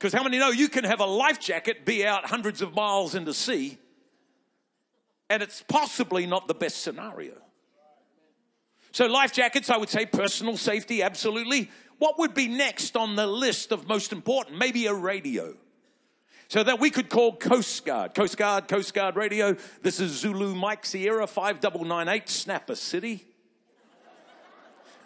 Because 0.00 0.14
how 0.14 0.22
many 0.22 0.38
know 0.38 0.48
you 0.48 0.70
can 0.70 0.84
have 0.84 1.00
a 1.00 1.04
life 1.04 1.38
jacket, 1.38 1.84
be 1.84 2.06
out 2.06 2.24
hundreds 2.24 2.62
of 2.62 2.74
miles 2.74 3.14
in 3.14 3.26
the 3.26 3.34
sea, 3.34 3.76
and 5.28 5.42
it's 5.42 5.62
possibly 5.68 6.24
not 6.24 6.48
the 6.48 6.54
best 6.54 6.80
scenario. 6.80 7.34
So, 8.92 9.06
life 9.06 9.30
jackets, 9.34 9.68
I 9.68 9.76
would 9.76 9.90
say 9.90 10.06
personal 10.06 10.56
safety, 10.56 11.02
absolutely. 11.02 11.70
What 11.98 12.18
would 12.18 12.32
be 12.32 12.48
next 12.48 12.96
on 12.96 13.14
the 13.14 13.26
list 13.26 13.72
of 13.72 13.86
most 13.88 14.10
important? 14.10 14.56
Maybe 14.56 14.86
a 14.86 14.94
radio. 14.94 15.54
So 16.48 16.62
that 16.62 16.80
we 16.80 16.90
could 16.90 17.10
call 17.10 17.36
Coast 17.36 17.84
Guard. 17.84 18.14
Coast 18.14 18.38
Guard, 18.38 18.68
Coast 18.68 18.94
Guard 18.94 19.16
radio. 19.16 19.54
This 19.82 20.00
is 20.00 20.12
Zulu 20.12 20.54
Mike 20.54 20.86
Sierra 20.86 21.26
5998, 21.26 22.26
Snapper 22.26 22.74
City. 22.74 23.26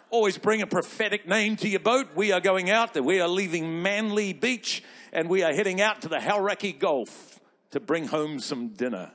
Always 0.09 0.37
bring 0.37 0.61
a 0.61 0.67
prophetic 0.67 1.27
name 1.27 1.55
to 1.57 1.67
your 1.67 1.79
boat. 1.79 2.09
We 2.15 2.31
are 2.31 2.39
going 2.39 2.69
out, 2.69 2.95
we 2.95 3.19
are 3.19 3.27
leaving 3.27 3.81
Manly 3.81 4.33
Beach, 4.33 4.83
and 5.11 5.29
we 5.29 5.43
are 5.43 5.53
heading 5.53 5.81
out 5.81 6.01
to 6.03 6.07
the 6.07 6.19
Hauraki 6.19 6.77
Gulf 6.77 7.39
to 7.71 7.79
bring 7.79 8.07
home 8.07 8.39
some 8.39 8.69
dinner. 8.69 9.11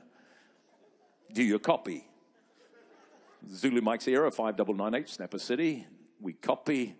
Do 1.33 1.43
your 1.43 1.59
copy. 1.59 2.05
Zulu 3.49 3.81
Mike 3.81 4.01
Sierra, 4.01 4.29
5998, 4.29 5.09
Snapper 5.09 5.39
City. 5.39 5.87
We 6.19 6.33
copy. 6.33 6.95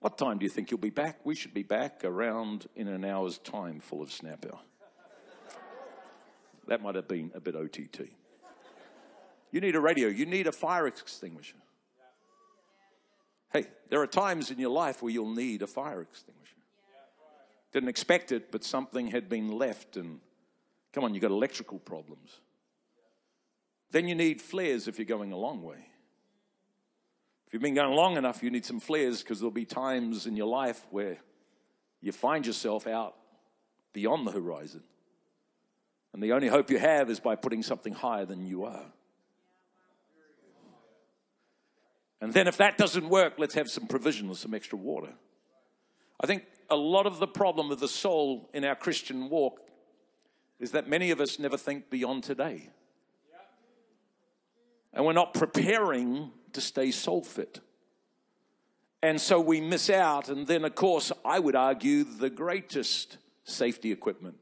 What 0.00 0.16
time 0.16 0.38
do 0.38 0.44
you 0.44 0.50
think 0.50 0.70
you'll 0.70 0.78
be 0.78 0.90
back? 0.90 1.18
We 1.24 1.34
should 1.34 1.52
be 1.52 1.64
back 1.64 2.04
around 2.04 2.68
in 2.76 2.88
an 2.88 3.04
hour's 3.04 3.38
time, 3.38 3.80
full 3.80 4.02
of 4.02 4.10
snapper. 4.12 4.56
That 6.68 6.82
might 6.82 6.94
have 6.94 7.08
been 7.08 7.32
a 7.34 7.40
bit 7.40 7.54
OTT. 7.54 8.08
You 9.50 9.60
need 9.60 9.76
a 9.76 9.80
radio, 9.80 10.08
you 10.08 10.26
need 10.26 10.46
a 10.46 10.52
fire 10.52 10.86
extinguisher. 10.86 11.56
Hey, 13.56 13.66
there 13.88 14.02
are 14.02 14.06
times 14.06 14.50
in 14.50 14.58
your 14.58 14.70
life 14.70 15.02
where 15.02 15.10
you'll 15.10 15.34
need 15.34 15.62
a 15.62 15.66
fire 15.66 16.02
extinguisher. 16.02 16.56
Didn't 17.72 17.88
expect 17.88 18.30
it, 18.30 18.52
but 18.52 18.62
something 18.62 19.06
had 19.06 19.30
been 19.30 19.48
left, 19.48 19.96
and 19.96 20.20
come 20.92 21.04
on, 21.04 21.14
you've 21.14 21.22
got 21.22 21.30
electrical 21.30 21.78
problems. 21.78 22.40
Then 23.92 24.08
you 24.08 24.14
need 24.14 24.42
flares 24.42 24.88
if 24.88 24.98
you're 24.98 25.06
going 25.06 25.32
a 25.32 25.38
long 25.38 25.62
way. 25.62 25.88
If 27.46 27.54
you've 27.54 27.62
been 27.62 27.74
going 27.74 27.96
long 27.96 28.18
enough, 28.18 28.42
you 28.42 28.50
need 28.50 28.66
some 28.66 28.78
flares 28.80 29.22
because 29.22 29.38
there'll 29.38 29.50
be 29.50 29.64
times 29.64 30.26
in 30.26 30.36
your 30.36 30.48
life 30.48 30.86
where 30.90 31.16
you 32.02 32.12
find 32.12 32.46
yourself 32.46 32.86
out 32.86 33.14
beyond 33.94 34.26
the 34.26 34.32
horizon. 34.32 34.82
And 36.12 36.22
the 36.22 36.32
only 36.32 36.48
hope 36.48 36.70
you 36.70 36.78
have 36.78 37.08
is 37.08 37.20
by 37.20 37.36
putting 37.36 37.62
something 37.62 37.94
higher 37.94 38.26
than 38.26 38.44
you 38.44 38.64
are. 38.64 38.92
And 42.20 42.32
then 42.32 42.48
if 42.48 42.56
that 42.56 42.78
doesn't 42.78 43.08
work, 43.08 43.34
let's 43.38 43.54
have 43.54 43.70
some 43.70 43.86
provision 43.86 44.34
some 44.34 44.54
extra 44.54 44.78
water. 44.78 45.12
I 46.20 46.26
think 46.26 46.44
a 46.70 46.76
lot 46.76 47.06
of 47.06 47.18
the 47.18 47.26
problem 47.26 47.70
of 47.70 47.80
the 47.80 47.88
soul 47.88 48.48
in 48.54 48.64
our 48.64 48.74
Christian 48.74 49.28
walk 49.28 49.60
is 50.58 50.72
that 50.72 50.88
many 50.88 51.10
of 51.10 51.20
us 51.20 51.38
never 51.38 51.56
think 51.56 51.90
beyond 51.90 52.24
today. 52.24 52.70
And 54.92 55.04
we're 55.04 55.12
not 55.12 55.34
preparing 55.34 56.30
to 56.54 56.60
stay 56.62 56.90
soul 56.90 57.22
fit. 57.22 57.60
And 59.02 59.20
so 59.20 59.38
we 59.38 59.60
miss 59.60 59.90
out. 59.90 60.30
And 60.30 60.46
then, 60.46 60.64
of 60.64 60.74
course, 60.74 61.12
I 61.22 61.38
would 61.38 61.54
argue 61.54 62.04
the 62.04 62.30
greatest 62.30 63.18
safety 63.44 63.92
equipment 63.92 64.36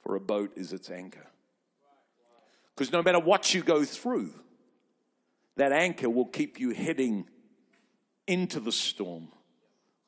for 0.00 0.16
a 0.16 0.20
boat 0.20 0.50
is 0.56 0.72
its 0.72 0.90
anchor. 0.90 1.28
Because 2.74 2.92
no 2.92 3.02
matter 3.02 3.20
what 3.20 3.54
you 3.54 3.62
go 3.62 3.84
through, 3.84 4.32
that 5.58 5.72
anchor 5.72 6.08
will 6.08 6.24
keep 6.24 6.60
you 6.60 6.70
heading 6.70 7.26
into 8.28 8.60
the 8.60 8.70
storm 8.70 9.28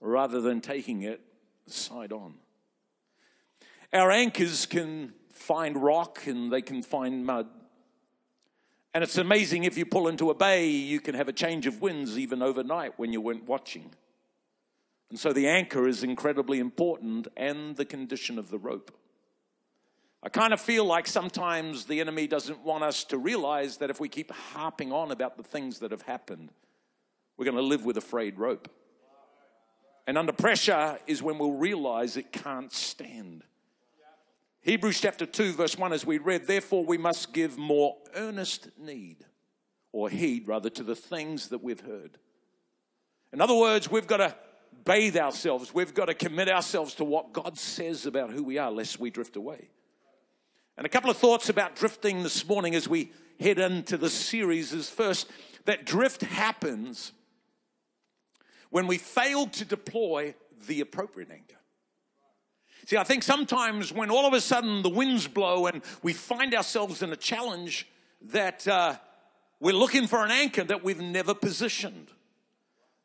rather 0.01 0.41
than 0.41 0.61
taking 0.61 1.03
it 1.03 1.21
side 1.67 2.13
on. 2.13 2.35
Our 3.93 4.13
anchors 4.13 4.65
can 4.65 5.13
find 5.33 5.77
rock 5.77 6.27
and 6.27 6.53
they 6.53 6.63
can 6.63 6.83
find 6.83 7.27
mud. 7.27 7.49
And 8.95 9.03
it's 9.03 9.19
amazing 9.19 9.65
if 9.65 9.77
you 9.77 9.85
pull 9.85 10.07
into 10.07 10.31
a 10.31 10.35
bay, 10.35 10.69
you 10.69 11.01
can 11.01 11.17
have 11.17 11.29
a 11.29 11.33
change 11.33 11.67
of 11.67 11.83
winds 11.83 12.17
even 12.17 12.43
overnight 12.43 12.97
when 12.97 13.13
you 13.13 13.21
weren't 13.21 13.49
watching. 13.49 13.91
And 15.11 15.19
so 15.19 15.33
the 15.33 15.49
anchor 15.49 15.89
is 15.89 16.05
incredibly 16.05 16.61
important 16.61 17.27
and 17.37 17.77
the 17.77 17.85
condition 17.85 18.39
of 18.39 18.51
the 18.51 18.59
rope. 18.59 18.97
I 20.23 20.29
kind 20.29 20.53
of 20.53 20.61
feel 20.61 20.85
like 20.85 21.07
sometimes 21.07 21.87
the 21.87 22.01
enemy 22.01 22.27
doesn't 22.27 22.61
want 22.61 22.85
us 22.85 23.05
to 23.05 23.17
realize 23.17 23.79
that 23.79 23.89
if 23.89 24.01
we 24.01 24.09
keep 24.09 24.31
harping 24.31 24.93
on 24.93 25.11
about 25.11 25.39
the 25.39 25.43
things 25.43 25.79
that 25.79 25.93
have 25.93 26.03
happened, 26.03 26.51
we're 27.39 27.47
going 27.47 27.57
to 27.57 27.63
live 27.63 27.87
with 27.87 27.97
a 27.97 28.03
frayed 28.03 28.39
rope. 28.39 28.69
And 30.07 30.19
under 30.19 30.33
pressure 30.33 30.99
is 31.07 31.23
when 31.23 31.39
we'll 31.39 31.53
realize 31.53 32.17
it 32.17 32.33
can't 32.33 32.73
stand. 32.73 33.45
Hebrews 34.61 35.01
chapter 35.01 35.25
2, 35.25 35.55
verse 35.55 35.79
1, 35.79 35.95
as 35.95 36.05
we 36.05 36.19
read, 36.19 36.47
therefore 36.47 36.85
we 36.85 36.99
must 36.99 37.33
give 37.33 37.57
more 37.57 37.97
earnest 38.15 38.69
need, 38.79 39.25
or 39.91 40.11
heed 40.11 40.47
rather, 40.47 40.69
to 40.69 40.83
the 40.83 40.95
things 40.95 41.49
that 41.49 41.63
we've 41.63 41.81
heard. 41.81 42.19
In 43.33 43.41
other 43.41 43.55
words, 43.55 43.91
we've 43.91 44.07
got 44.07 44.19
to 44.19 44.35
bathe 44.85 45.17
ourselves, 45.17 45.73
we've 45.73 45.95
got 45.95 46.07
to 46.07 46.15
commit 46.15 46.51
ourselves 46.51 46.95
to 46.97 47.05
what 47.05 47.33
God 47.33 47.57
says 47.57 48.05
about 48.05 48.31
who 48.31 48.43
we 48.43 48.59
are, 48.59 48.71
lest 48.71 49.01
we 49.01 49.09
drift 49.09 49.37
away. 49.37 49.71
And 50.81 50.87
a 50.87 50.89
couple 50.89 51.11
of 51.11 51.19
thoughts 51.19 51.51
about 51.51 51.77
drifting 51.77 52.23
this 52.23 52.49
morning 52.49 52.75
as 52.75 52.89
we 52.89 53.13
head 53.39 53.59
into 53.59 53.99
the 53.99 54.09
series 54.09 54.73
is 54.73 54.89
first, 54.89 55.29
that 55.67 55.85
drift 55.85 56.23
happens 56.23 57.13
when 58.71 58.87
we 58.87 58.97
fail 58.97 59.47
to 59.49 59.67
deploy 59.67 60.35
the 60.69 60.81
appropriate 60.81 61.31
anchor. 61.31 61.61
See, 62.87 62.97
I 62.97 63.05
think 63.05 63.25
sometimes 63.25 63.93
when 63.93 64.11
all 64.11 64.25
of 64.25 64.33
a 64.33 64.41
sudden 64.41 64.81
the 64.81 64.89
winds 64.89 65.29
blow 65.29 65.67
and 65.67 65.83
we 66.03 66.15
find 66.15 66.55
ourselves 66.55 67.03
in 67.03 67.13
a 67.13 67.17
challenge 67.17 67.87
that 68.31 68.67
uh, 68.67 68.97
we're 69.61 69.75
looking 69.75 70.07
for 70.07 70.25
an 70.25 70.31
anchor 70.31 70.65
that 70.65 70.83
we've 70.83 70.99
never 70.99 71.35
positioned. 71.35 72.09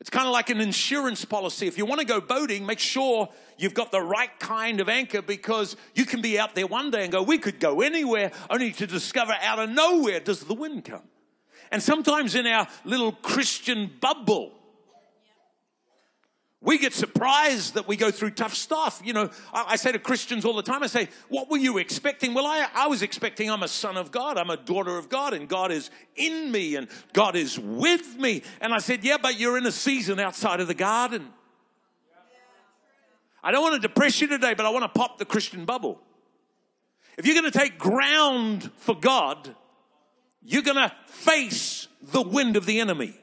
It's 0.01 0.09
kind 0.09 0.27
of 0.27 0.33
like 0.33 0.49
an 0.49 0.59
insurance 0.59 1.23
policy. 1.23 1.67
If 1.67 1.77
you 1.77 1.85
want 1.85 2.01
to 2.01 2.07
go 2.07 2.19
boating, 2.19 2.65
make 2.65 2.79
sure 2.79 3.29
you've 3.57 3.73
got 3.73 3.91
the 3.91 4.01
right 4.01 4.29
kind 4.39 4.81
of 4.81 4.89
anchor 4.89 5.21
because 5.21 5.77
you 5.93 6.05
can 6.05 6.21
be 6.21 6.37
out 6.37 6.53
there 6.53 6.67
one 6.67 6.91
day 6.91 7.03
and 7.03 7.11
go, 7.11 7.23
we 7.23 7.37
could 7.37 7.59
go 7.59 7.81
anywhere, 7.81 8.31
only 8.49 8.71
to 8.73 8.87
discover 8.87 9.33
out 9.41 9.59
of 9.59 9.69
nowhere 9.69 10.19
does 10.19 10.41
the 10.41 10.53
wind 10.53 10.85
come. 10.85 11.03
And 11.71 11.81
sometimes 11.81 12.35
in 12.35 12.45
our 12.45 12.67
little 12.83 13.13
Christian 13.13 13.89
bubble, 13.99 14.51
We 16.61 16.79
get 16.79 16.93
surprised 16.93 17.75
that 17.75 17.87
we 17.87 17.95
go 17.95 18.09
through 18.09 18.31
tough 18.31 18.55
stuff. 18.55 19.01
You 19.03 19.13
know, 19.13 19.29
I, 19.53 19.65
I, 19.69 19.75
say 19.75 19.91
to 19.91 19.99
Christians 19.99 20.45
all 20.45 20.55
the 20.55 20.63
time, 20.63 20.81
I 20.81 20.87
say, 20.87 21.09
What 21.29 21.49
were 21.49 21.57
you 21.57 21.77
expecting? 21.77 22.33
Well, 22.33 22.45
I, 22.45 22.67
I 22.73 22.87
was 22.87 23.01
expecting 23.01 23.51
I'm 23.51 23.61
a 23.61 23.67
son 23.67 23.97
of 23.97 24.11
God, 24.11 24.37
I'm 24.37 24.49
a 24.49 24.57
daughter 24.57 24.97
of 24.97 25.09
God, 25.09 25.33
and 25.33 25.47
God 25.47 25.71
is 25.71 25.91
in 26.15 26.51
me, 26.51 26.75
and 26.75 26.87
God 27.13 27.35
is 27.35 27.59
with 27.59 28.17
me. 28.17 28.41
And 28.61 28.73
I 28.73 28.79
said, 28.79 29.03
Yeah, 29.03 29.17
but 29.21 29.39
you're 29.39 29.57
in 29.57 29.65
a 29.65 29.71
season 29.71 30.19
outside 30.19 30.59
of 30.59 30.67
the 30.67 30.73
garden. 30.73 31.27
I 33.43 33.51
don't 33.51 33.61
want 33.61 33.79
to 33.79 33.87
depress 33.87 34.19
you 34.21 34.27
today, 34.27 34.55
but 34.55 34.65
I 34.65 34.69
want 34.69 34.83
to 34.91 34.99
pop 34.99 35.19
the 35.19 35.25
Christian 35.25 35.65
bubble. 35.65 36.01
If 37.15 37.27
you're 37.27 37.39
going 37.39 37.51
to 37.51 37.57
take 37.57 37.77
ground 37.77 38.71
for 38.77 38.95
God, 38.95 39.55
you're 40.41 40.63
going 40.63 40.77
to 40.77 40.91
face 41.05 41.87
the 42.01 42.23
wind 42.23 42.55
of 42.57 42.65
the 42.65 42.79
enemy. 42.79 43.15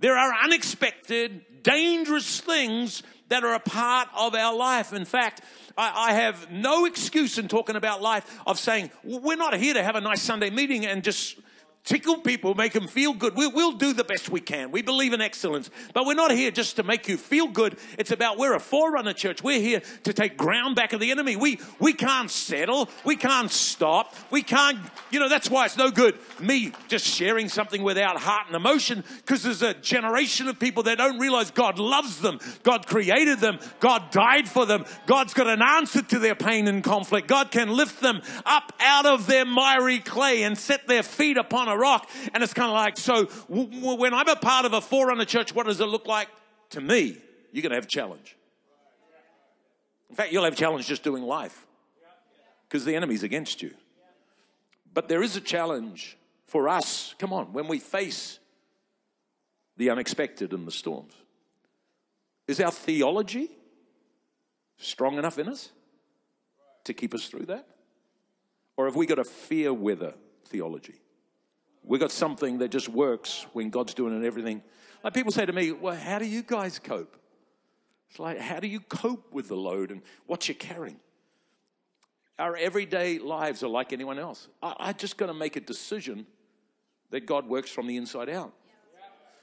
There 0.00 0.16
are 0.16 0.32
unexpected, 0.44 1.62
dangerous 1.62 2.40
things 2.40 3.02
that 3.28 3.44
are 3.44 3.54
a 3.54 3.60
part 3.60 4.08
of 4.16 4.34
our 4.34 4.54
life. 4.54 4.92
In 4.92 5.04
fact, 5.04 5.42
I, 5.76 6.10
I, 6.10 6.12
have 6.14 6.50
no 6.50 6.84
excuse 6.86 7.36
in 7.36 7.48
talking 7.48 7.76
about 7.76 8.00
life 8.00 8.40
of 8.46 8.58
saying, 8.58 8.90
we're 9.04 9.36
not 9.36 9.54
here 9.54 9.74
to 9.74 9.82
have 9.82 9.96
a 9.96 10.00
nice 10.00 10.22
Sunday 10.22 10.50
meeting 10.50 10.86
and 10.86 11.04
just 11.04 11.36
tickle 11.84 12.18
people, 12.18 12.54
make 12.54 12.72
them 12.72 12.86
feel 12.86 13.12
good. 13.12 13.34
We, 13.34 13.46
will 13.46 13.72
do 13.72 13.92
the 13.92 14.04
best 14.04 14.28
we 14.28 14.40
can. 14.40 14.70
We 14.70 14.82
believe 14.82 15.12
in 15.12 15.20
excellence. 15.20 15.70
But 15.94 16.06
we're 16.06 16.14
not 16.14 16.30
here 16.30 16.50
just 16.50 16.76
to 16.76 16.82
make 16.82 17.08
you 17.08 17.16
feel 17.16 17.48
good. 17.48 17.78
It's 17.98 18.10
about 18.10 18.38
we're 18.38 18.54
a 18.54 18.60
forerunner 18.60 19.12
church. 19.12 19.42
We're 19.42 19.60
here 19.60 19.82
to 20.04 20.12
take 20.12 20.36
ground 20.36 20.76
back 20.76 20.92
of 20.92 21.00
the 21.00 21.10
enemy. 21.10 21.36
We, 21.36 21.60
we 21.78 21.92
can't 21.92 22.30
settle. 22.30 22.88
We 23.04 23.16
can't 23.16 23.50
stop. 23.50 24.14
We 24.30 24.42
can't, 24.42 24.78
you 25.10 25.18
know, 25.20 25.28
that's 25.28 25.50
why 25.50 25.66
it's 25.66 25.76
no 25.76 25.90
good 25.90 26.18
me 26.40 26.72
just 26.88 27.06
sharing 27.06 27.48
something 27.48 27.82
without 27.82 28.18
heart 28.18 28.46
and 28.46 28.56
emotion 28.56 29.04
because 29.18 29.42
there's 29.42 29.62
a 29.62 29.74
generation 29.74 30.48
of 30.48 30.58
people 30.58 30.84
that 30.84 30.98
don't 30.98 31.18
realize 31.18 31.50
God 31.50 31.78
loves 31.78 32.20
them. 32.20 32.38
God 32.62 32.86
created 32.86 33.40
them. 33.40 33.58
God 33.80 34.10
died 34.10 34.48
for 34.48 34.66
them. 34.66 34.84
God's 35.06 35.34
got 35.34 35.46
an 35.46 35.62
answer 35.62 36.02
to 36.02 36.18
their 36.18 36.34
pain 36.34 36.68
and 36.68 36.82
conflict. 36.82 37.28
God 37.28 37.50
can 37.50 37.70
lift 37.70 38.00
them 38.00 38.22
up 38.44 38.72
out 38.80 39.06
of 39.06 39.26
their 39.26 39.44
miry 39.44 39.98
clay 39.98 40.42
and 40.42 40.56
set 40.56 40.86
their 40.86 41.02
feet 41.02 41.36
upon 41.36 41.68
a 41.68 41.77
rock. 41.78 42.08
And 42.34 42.42
it's 42.42 42.54
kind 42.54 42.68
of 42.68 42.74
like, 42.74 42.96
so 42.96 43.24
w- 43.48 43.66
w- 43.66 43.98
when 43.98 44.12
I'm 44.12 44.28
a 44.28 44.36
part 44.36 44.64
of 44.64 44.72
a 44.72 44.80
forerunner 44.80 45.24
church, 45.24 45.54
what 45.54 45.66
does 45.66 45.80
it 45.80 45.86
look 45.86 46.06
like 46.06 46.28
to 46.70 46.80
me? 46.80 47.16
You're 47.52 47.62
going 47.62 47.70
to 47.70 47.76
have 47.76 47.88
challenge. 47.88 48.36
In 50.10 50.16
fact, 50.16 50.32
you'll 50.32 50.44
have 50.44 50.56
challenge 50.56 50.86
just 50.86 51.02
doing 51.02 51.22
life 51.22 51.66
because 52.68 52.84
the 52.84 52.94
enemy's 52.94 53.22
against 53.22 53.62
you. 53.62 53.74
But 54.92 55.08
there 55.08 55.22
is 55.22 55.36
a 55.36 55.40
challenge 55.40 56.16
for 56.46 56.68
us, 56.68 57.14
come 57.18 57.32
on, 57.32 57.52
when 57.52 57.68
we 57.68 57.78
face 57.78 58.38
the 59.76 59.90
unexpected 59.90 60.52
and 60.52 60.66
the 60.66 60.72
storms. 60.72 61.12
Is 62.46 62.60
our 62.60 62.70
theology 62.70 63.50
strong 64.78 65.18
enough 65.18 65.38
in 65.38 65.48
us 65.48 65.70
to 66.84 66.94
keep 66.94 67.14
us 67.14 67.26
through 67.26 67.46
that? 67.46 67.66
Or 68.76 68.86
have 68.86 68.96
we 68.96 69.06
got 69.06 69.18
a 69.18 69.24
fear 69.24 69.72
weather 69.72 70.14
theology? 70.46 70.94
We 71.84 71.98
got 71.98 72.12
something 72.12 72.58
that 72.58 72.70
just 72.70 72.88
works 72.88 73.46
when 73.52 73.70
God's 73.70 73.94
doing 73.94 74.12
it 74.12 74.16
and 74.16 74.24
everything. 74.24 74.62
Like 75.02 75.14
people 75.14 75.32
say 75.32 75.46
to 75.46 75.52
me, 75.52 75.72
Well, 75.72 75.96
how 75.96 76.18
do 76.18 76.26
you 76.26 76.42
guys 76.42 76.78
cope? 76.78 77.16
It's 78.10 78.18
like, 78.18 78.38
how 78.38 78.60
do 78.60 78.66
you 78.66 78.80
cope 78.80 79.32
with 79.32 79.48
the 79.48 79.56
load 79.56 79.90
and 79.90 80.02
what 80.26 80.48
you're 80.48 80.54
carrying? 80.54 80.98
Our 82.38 82.56
everyday 82.56 83.18
lives 83.18 83.62
are 83.62 83.68
like 83.68 83.92
anyone 83.92 84.18
else. 84.18 84.48
I, 84.62 84.74
I 84.78 84.92
just 84.92 85.16
got 85.16 85.26
to 85.26 85.34
make 85.34 85.56
a 85.56 85.60
decision 85.60 86.26
that 87.10 87.26
God 87.26 87.48
works 87.48 87.70
from 87.70 87.86
the 87.86 87.96
inside 87.96 88.28
out. 88.28 88.52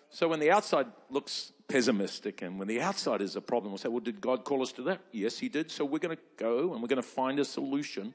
So 0.10 0.30
when 0.30 0.40
the 0.40 0.52
outside 0.52 0.88
looks 1.10 1.52
pessimistic 1.68 2.42
and 2.42 2.58
when 2.58 2.68
the 2.68 2.80
outside 2.80 3.22
is 3.22 3.36
a 3.36 3.42
problem, 3.42 3.72
we'll 3.72 3.80
say, 3.80 3.90
Well, 3.90 4.00
did 4.00 4.22
God 4.22 4.46
call 4.46 4.62
us 4.62 4.72
to 4.74 4.82
that? 4.84 5.02
Yes, 5.12 5.38
He 5.38 5.50
did. 5.50 5.70
So 5.70 5.84
we're 5.84 6.00
going 6.00 6.16
to 6.16 6.24
go 6.38 6.74
and 6.74 6.82
we're 6.82 6.88
going 6.88 7.02
to 7.02 7.04
find 7.04 7.40
a 7.40 7.46
solution. 7.46 8.14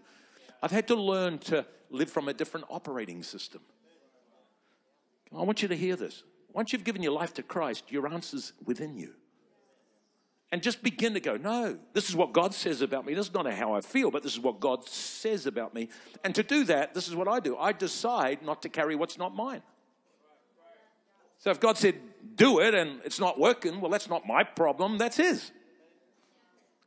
I've 0.63 0.71
had 0.71 0.89
to 0.89 0.95
learn 0.95 1.39
to 1.39 1.67
live 1.91 2.11
from 2.11 2.29
a 2.29 2.35
different 2.35 2.67
operating 2.71 3.23
system. 3.23 3.61
I 5.37 5.43
want 5.43 5.63
you 5.63 5.69
to 5.69 5.77
hear 5.77 5.97
this. 5.97 6.23
Once 6.53 6.73
you've 6.73 6.85
given 6.85 7.03
your 7.03 7.13
life 7.13 7.35
to 7.35 7.43
Christ, 7.43 7.93
your 7.93 8.09
answer's 8.09 8.53
within 8.65 8.97
you. 8.97 9.15
And 10.53 10.63
just 10.63 10.83
begin 10.83 11.15
to 11.15 11.21
go, 11.21 11.37
no, 11.37 11.79
this 11.93 12.09
is 12.09 12.17
what 12.17 12.33
God 12.33 12.53
says 12.55 12.83
about 12.83 13.07
me. 13.07 13.15
This 13.15 13.29
is 13.29 13.35
not 13.35 13.49
how 13.53 13.75
I 13.75 13.81
feel, 13.81 14.11
but 14.11 14.25
this 14.25 14.33
is 14.33 14.41
what 14.41 14.59
God 14.59 14.85
says 14.85 15.47
about 15.47 15.75
me. 15.75 15.89
And 16.25 16.35
to 16.35 16.43
do 16.43 16.65
that, 16.65 16.93
this 16.93 17.07
is 17.07 17.15
what 17.15 17.29
I 17.29 17.39
do 17.39 17.57
I 17.57 17.73
decide 17.73 18.43
not 18.43 18.63
to 18.63 18.69
carry 18.69 18.97
what's 18.97 19.17
not 19.17 19.35
mine. 19.35 19.63
So 21.39 21.51
if 21.51 21.61
God 21.61 21.79
said, 21.79 21.95
do 22.35 22.59
it, 22.59 22.75
and 22.75 23.01
it's 23.05 23.19
not 23.21 23.39
working, 23.39 23.81
well, 23.81 23.91
that's 23.91 24.11
not 24.11 24.27
my 24.27 24.43
problem, 24.45 24.99
that's 24.99 25.17
His. 25.17 25.53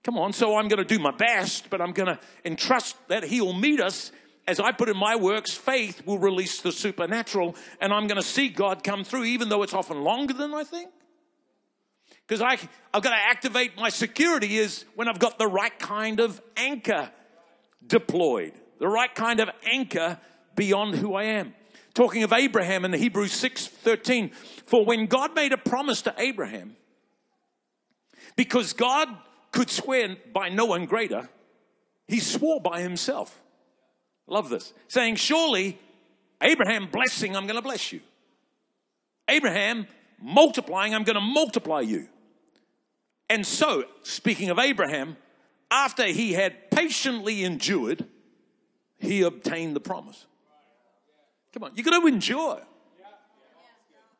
Come 0.03 0.17
on, 0.17 0.33
so 0.33 0.57
I'm 0.57 0.67
going 0.67 0.85
to 0.85 0.85
do 0.85 0.99
my 0.99 1.11
best, 1.11 1.69
but 1.69 1.81
I'm 1.81 1.93
going 1.93 2.07
to 2.07 2.19
entrust 2.43 2.95
that 3.07 3.23
He 3.23 3.39
will 3.39 3.53
meet 3.53 3.79
us 3.79 4.11
as 4.47 4.59
I 4.59 4.71
put 4.71 4.89
in 4.89 4.97
my 4.97 5.15
works, 5.15 5.53
faith 5.53 6.05
will 6.05 6.19
release 6.19 6.61
the 6.61 6.71
supernatural, 6.71 7.55
and 7.79 7.93
I'm 7.93 8.07
going 8.07 8.21
to 8.21 8.27
see 8.27 8.49
God 8.49 8.83
come 8.83 9.03
through, 9.03 9.25
even 9.25 9.49
though 9.49 9.63
it's 9.63 9.73
often 9.73 10.01
longer 10.01 10.33
than 10.33 10.53
I 10.53 10.63
think. 10.63 10.89
Because 12.27 12.41
I've 12.41 12.67
got 12.93 13.03
to 13.03 13.15
activate 13.29 13.77
my 13.77 13.89
security 13.89 14.57
is 14.57 14.85
when 14.95 15.07
I've 15.07 15.19
got 15.19 15.37
the 15.37 15.47
right 15.47 15.77
kind 15.77 16.19
of 16.19 16.41
anchor 16.55 17.11
deployed, 17.85 18.53
the 18.79 18.87
right 18.87 19.13
kind 19.13 19.39
of 19.39 19.49
anchor 19.65 20.19
beyond 20.55 20.95
who 20.95 21.15
I 21.15 21.23
am. 21.23 21.53
Talking 21.93 22.23
of 22.23 22.33
Abraham 22.33 22.85
in 22.85 22.93
Hebrews 22.93 23.33
6 23.33 23.67
13, 23.67 24.31
for 24.65 24.83
when 24.83 25.05
God 25.05 25.35
made 25.35 25.53
a 25.53 25.57
promise 25.57 26.01
to 26.03 26.15
Abraham, 26.17 26.75
because 28.35 28.73
God 28.73 29.09
could 29.51 29.69
swear 29.69 30.15
by 30.33 30.49
no 30.49 30.65
one 30.65 30.85
greater, 30.85 31.29
he 32.07 32.19
swore 32.19 32.59
by 32.59 32.81
himself. 32.81 33.42
Love 34.27 34.49
this. 34.49 34.73
Saying, 34.87 35.15
Surely, 35.15 35.79
Abraham 36.41 36.87
blessing, 36.91 37.35
I'm 37.35 37.45
going 37.45 37.55
to 37.55 37.61
bless 37.61 37.91
you. 37.91 38.01
Abraham 39.27 39.87
multiplying, 40.21 40.93
I'm 40.93 41.03
going 41.03 41.15
to 41.15 41.21
multiply 41.21 41.81
you. 41.81 42.07
And 43.29 43.45
so, 43.45 43.85
speaking 44.03 44.49
of 44.49 44.59
Abraham, 44.59 45.17
after 45.71 46.05
he 46.05 46.33
had 46.33 46.69
patiently 46.71 47.43
endured, 47.43 48.05
he 48.99 49.21
obtained 49.21 49.75
the 49.75 49.79
promise. 49.79 50.25
Come 51.53 51.63
on, 51.63 51.71
you 51.75 51.83
got 51.83 51.99
to 51.99 52.07
endure. 52.07 52.61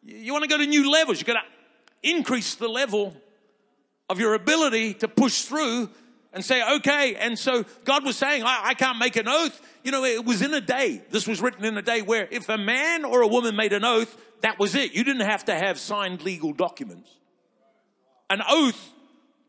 You 0.03 0.33
want 0.33 0.43
to 0.43 0.49
go 0.49 0.57
to 0.57 0.65
new 0.65 0.91
levels. 0.91 1.19
You 1.19 1.25
got 1.25 1.41
to 1.41 2.09
increase 2.09 2.55
the 2.55 2.67
level 2.67 3.15
of 4.09 4.19
your 4.19 4.33
ability 4.33 4.95
to 4.95 5.07
push 5.07 5.43
through 5.43 5.89
and 6.33 6.43
say, 6.43 6.63
okay. 6.77 7.15
And 7.15 7.37
so 7.37 7.63
God 7.85 8.03
was 8.03 8.17
saying, 8.17 8.43
I, 8.43 8.61
I, 8.69 8.73
can't 8.73 8.97
make 8.97 9.15
an 9.15 9.27
oath. 9.27 9.61
You 9.83 9.91
know, 9.91 10.03
it 10.03 10.25
was 10.25 10.41
in 10.41 10.53
a 10.53 10.61
day. 10.61 11.01
This 11.11 11.27
was 11.27 11.41
written 11.41 11.63
in 11.63 11.77
a 11.77 11.81
day 11.81 12.01
where 12.01 12.27
if 12.31 12.49
a 12.49 12.57
man 12.57 13.05
or 13.05 13.21
a 13.21 13.27
woman 13.27 13.55
made 13.55 13.71
an 13.71 13.85
oath, 13.85 14.17
that 14.41 14.59
was 14.59 14.75
it. 14.75 14.93
You 14.93 15.03
didn't 15.03 15.27
have 15.27 15.45
to 15.45 15.55
have 15.55 15.79
signed 15.79 16.23
legal 16.23 16.51
documents. 16.51 17.09
An 18.29 18.41
oath 18.49 18.91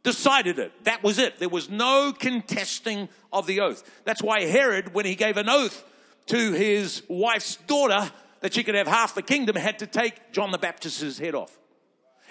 decided 0.02 0.58
it. 0.58 0.84
That 0.84 1.02
was 1.02 1.18
it. 1.18 1.38
There 1.38 1.48
was 1.48 1.70
no 1.70 2.12
contesting 2.16 3.08
of 3.32 3.46
the 3.46 3.60
oath. 3.60 3.82
That's 4.04 4.22
why 4.22 4.42
Herod, 4.42 4.92
when 4.92 5.06
he 5.06 5.14
gave 5.14 5.38
an 5.38 5.48
oath 5.48 5.82
to 6.26 6.52
his 6.52 7.02
wife's 7.08 7.56
daughter 7.56 8.10
that 8.40 8.52
she 8.52 8.62
could 8.62 8.74
have 8.74 8.86
half 8.86 9.14
the 9.14 9.22
kingdom, 9.22 9.56
had 9.56 9.78
to 9.78 9.86
take 9.86 10.32
John 10.32 10.50
the 10.50 10.58
Baptist's 10.58 11.18
head 11.18 11.34
off. 11.34 11.58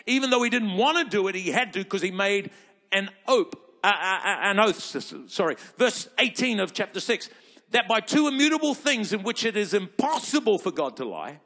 Even 0.05 0.29
though 0.29 0.43
he 0.43 0.49
didn't 0.49 0.77
want 0.77 0.97
to 0.97 1.05
do 1.05 1.27
it, 1.27 1.35
he 1.35 1.49
had 1.49 1.73
to 1.73 1.79
because 1.79 2.01
he 2.01 2.11
made 2.11 2.51
an 2.91 3.09
oath 3.27 3.53
Uh, 3.83 3.87
uh, 3.87 3.89
uh, 3.89 4.37
an 4.43 4.59
oath, 4.59 5.29
sorry, 5.29 5.57
verse 5.77 6.07
18 6.17 6.61
of 6.61 6.71
chapter 6.71 7.01
6, 7.01 7.29
that 7.71 7.85
by 7.85 7.99
two 7.99 8.29
immutable 8.29 8.73
things 8.73 9.11
in 9.11 9.23
which 9.23 9.43
it 9.43 9.57
is 9.57 9.73
impossible 9.73 10.57
for 10.57 10.71
God 10.71 10.95
to 10.97 11.05
lie, 11.05 11.41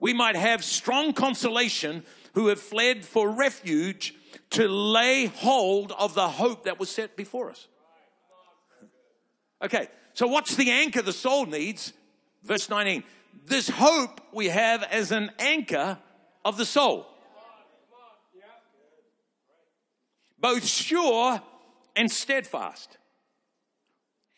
we 0.00 0.12
might 0.12 0.34
have 0.34 0.64
strong 0.64 1.12
consolation 1.12 2.02
who 2.34 2.48
have 2.48 2.60
fled 2.60 3.04
for 3.04 3.30
refuge 3.30 4.12
to 4.50 4.66
lay 4.66 5.26
hold 5.26 5.92
of 5.92 6.14
the 6.14 6.28
hope 6.28 6.64
that 6.64 6.80
was 6.80 6.90
set 6.90 7.16
before 7.16 7.50
us. 7.50 7.68
Okay, 9.62 9.86
so 10.14 10.26
what's 10.26 10.56
the 10.56 10.72
anchor 10.72 11.00
the 11.00 11.12
soul 11.12 11.46
needs? 11.46 11.92
Verse 12.42 12.68
19. 12.68 13.04
This 13.46 13.68
hope 13.68 14.20
we 14.32 14.48
have 14.48 14.82
as 14.82 15.12
an 15.12 15.30
anchor 15.38 15.98
of 16.44 16.56
the 16.56 16.66
soul. 16.66 17.06
Both 20.40 20.66
sure 20.66 21.40
and 21.94 22.10
steadfast, 22.10 22.96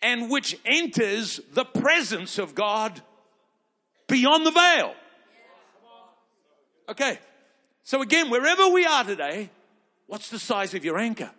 and 0.03 0.31
which 0.31 0.59
enters 0.65 1.41
the 1.53 1.65
presence 1.65 2.39
of 2.39 2.55
God 2.55 3.01
beyond 4.09 4.45
the 4.45 4.51
veil. 4.51 4.95
Okay, 6.89 7.19
so 7.83 8.03
again, 8.03 8.29
wherever 8.29 8.69
we 8.69 8.85
are 8.85 9.05
today, 9.05 9.49
what's 10.07 10.29
the 10.29 10.39
size 10.39 10.75
of 10.75 10.85
your 10.85 10.99
anchor? 10.99 11.31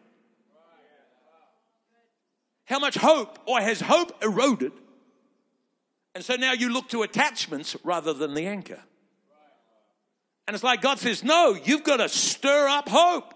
How 2.65 2.79
much 2.79 2.95
hope, 2.95 3.37
or 3.45 3.61
has 3.61 3.79
hope 3.81 4.23
eroded? 4.23 4.71
And 6.15 6.23
so 6.23 6.35
now 6.35 6.53
you 6.53 6.69
look 6.69 6.89
to 6.89 7.03
attachments 7.03 7.75
rather 7.83 8.11
than 8.11 8.33
the 8.33 8.47
anchor. 8.47 8.81
And 10.47 10.55
it's 10.55 10.63
like 10.63 10.81
God 10.81 10.97
says, 10.97 11.23
no, 11.23 11.55
you've 11.63 11.83
got 11.83 11.97
to 11.97 12.09
stir 12.09 12.67
up 12.67 12.89
hope. 12.89 13.34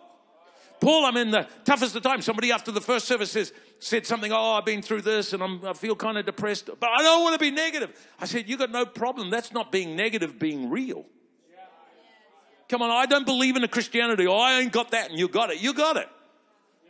Paul, 0.80 1.06
I'm 1.06 1.18
in 1.18 1.32
the 1.32 1.48
toughest 1.66 1.96
of 1.96 2.04
times. 2.04 2.26
Somebody 2.26 2.52
after 2.52 2.72
the 2.72 2.82
first 2.82 3.06
service 3.06 3.52
said 3.80 4.06
something, 4.06 4.32
oh, 4.32 4.54
I've 4.54 4.66
been 4.66 4.82
through 4.82 5.02
this 5.02 5.34
and 5.34 5.44
I'm, 5.44 5.66
I 5.66 5.74
feel 5.74 5.96
kind 5.96 6.18
of 6.18 6.26
depressed, 6.26 6.70
but 6.80 6.90
I 6.90 7.02
don't 7.02 7.22
want 7.24 7.34
to 7.34 7.40
be 7.40 7.52
negative. 7.52 7.92
I 8.20 8.26
said, 8.26 8.48
you 8.48 8.58
got 8.58 8.72
no 8.72 8.86
problem. 8.86 9.30
That's 9.30 9.52
not 9.52 9.72
being 9.72 9.96
negative, 9.96 10.40
being 10.40 10.70
real. 10.70 11.06
Come 12.70 12.82
on, 12.82 12.92
I 12.92 13.08
don't 13.08 13.26
believe 13.26 13.56
in 13.56 13.64
a 13.64 13.68
Christianity. 13.68 14.28
Oh, 14.28 14.38
I 14.38 14.60
ain't 14.60 14.72
got 14.72 14.92
that 14.92 15.10
and 15.10 15.20
you 15.20 15.28
got 15.28 15.50
it. 15.50 15.60
You 15.60 15.74
got 15.74 15.98
it. 15.98 16.08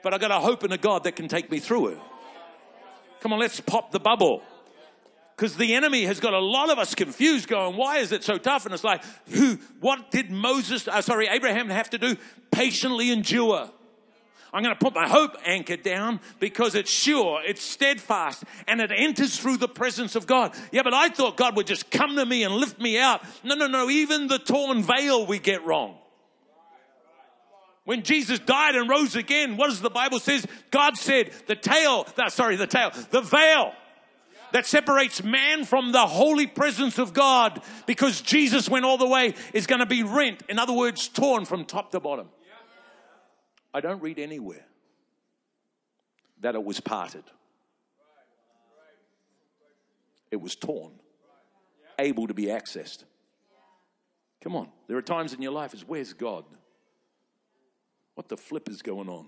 But 0.04 0.14
I 0.14 0.18
got 0.18 0.32
a 0.32 0.40
hope 0.40 0.64
in 0.64 0.72
a 0.72 0.78
God 0.78 1.06
that 1.06 1.16
can 1.16 1.28
take 1.28 1.50
me 1.50 1.60
through 1.60 1.88
it. 1.88 1.98
Come 3.22 3.34
on, 3.34 3.40
let's 3.40 3.60
pop 3.60 3.92
the 3.92 4.00
bubble. 4.00 4.44
Because 5.36 5.56
the 5.56 5.74
enemy 5.74 6.04
has 6.04 6.20
got 6.20 6.34
a 6.34 6.40
lot 6.40 6.70
of 6.70 6.80
us 6.80 6.94
confused, 6.94 7.48
going, 7.48 7.78
why 7.78 8.00
is 8.00 8.12
it 8.12 8.26
so 8.26 8.38
tough? 8.38 8.66
And 8.66 8.74
it's 8.74 8.84
like, 8.84 9.04
who, 9.30 9.58
what 9.80 10.12
did 10.12 10.30
Moses, 10.30 10.86
uh, 10.86 11.02
sorry, 11.02 11.28
Abraham 11.28 11.70
have 11.70 11.90
to 11.92 11.98
do? 11.98 12.18
Patiently 12.52 13.10
endure. 13.10 13.70
I'm 14.52 14.64
going 14.64 14.76
to 14.76 14.80
put 14.80 14.96
my 14.96 15.08
hope 15.08 15.36
anchor 15.46 15.78
down 15.78 16.20
because 16.40 16.76
it's 16.76 16.92
sure, 16.92 17.42
it's 17.46 17.64
steadfast, 17.64 18.44
and 18.68 18.82
it 18.82 18.92
enters 18.94 19.38
through 19.38 19.58
the 19.58 19.68
presence 19.68 20.16
of 20.16 20.26
God. 20.26 20.56
Yeah, 20.72 20.84
but 20.84 20.94
I 20.94 21.10
thought 21.10 21.38
God 21.38 21.56
would 21.56 21.68
just 21.68 21.92
come 21.92 22.16
to 22.16 22.26
me 22.26 22.44
and 22.44 22.56
lift 22.56 22.80
me 22.80 23.00
out. 23.00 23.22
No, 23.44 23.56
no, 23.56 23.68
no. 23.68 23.90
Even 23.90 24.28
the 24.28 24.40
torn 24.40 24.82
veil 24.82 25.26
we 25.26 25.40
get 25.40 25.66
wrong. 25.66 25.96
When 27.86 28.04
Jesus 28.04 28.40
died 28.40 28.76
and 28.76 28.90
rose 28.90 29.16
again, 29.16 29.58
what 29.58 29.70
does 29.70 29.82
the 29.82 29.90
Bible 29.90 30.20
says? 30.20 30.46
God 30.70 30.96
said, 30.96 31.32
the 31.48 31.56
tail, 31.56 32.08
uh, 32.18 32.30
sorry, 32.30 32.56
the 32.56 32.68
tail, 32.68 32.92
the 33.10 33.22
veil 33.22 33.72
that 34.52 34.66
separates 34.66 35.24
man 35.24 35.66
from 35.66 35.92
the 35.92 36.06
holy 36.06 36.48
presence 36.48 36.98
of 36.98 37.14
God 37.14 37.62
because 37.86 38.22
Jesus 38.22 38.70
went 38.70 38.86
all 38.86 38.98
the 38.98 39.08
way 39.08 39.34
is 39.54 39.68
going 39.68 39.80
to 39.80 39.86
be 39.86 40.04
rent. 40.04 40.44
In 40.50 40.60
other 40.60 40.74
words, 40.74 41.08
torn 41.08 41.46
from 41.46 41.66
top 41.66 41.92
to 41.92 42.00
bottom. 42.00 42.28
I 43.74 43.82
don't 43.82 44.02
read 44.02 44.20
anywhere 44.20 44.66
that 46.42 46.56
it 46.56 46.64
was 46.64 46.80
parted. 46.80 47.24
It 50.32 50.42
was 50.42 50.56
torn, 50.56 50.92
able 51.98 52.28
to 52.28 52.34
be 52.34 52.46
accessed. 52.46 53.04
Come 54.42 54.56
on, 54.56 54.70
there 54.88 54.98
are 54.98 55.02
times 55.02 55.34
in 55.34 55.42
your 55.42 55.52
life 55.52 55.74
is 55.74 55.86
where's 55.88 56.14
God? 56.14 56.46
What 58.16 58.30
the 58.30 58.38
flip 58.38 58.70
is 58.70 58.82
going 58.82 59.10
on? 59.10 59.28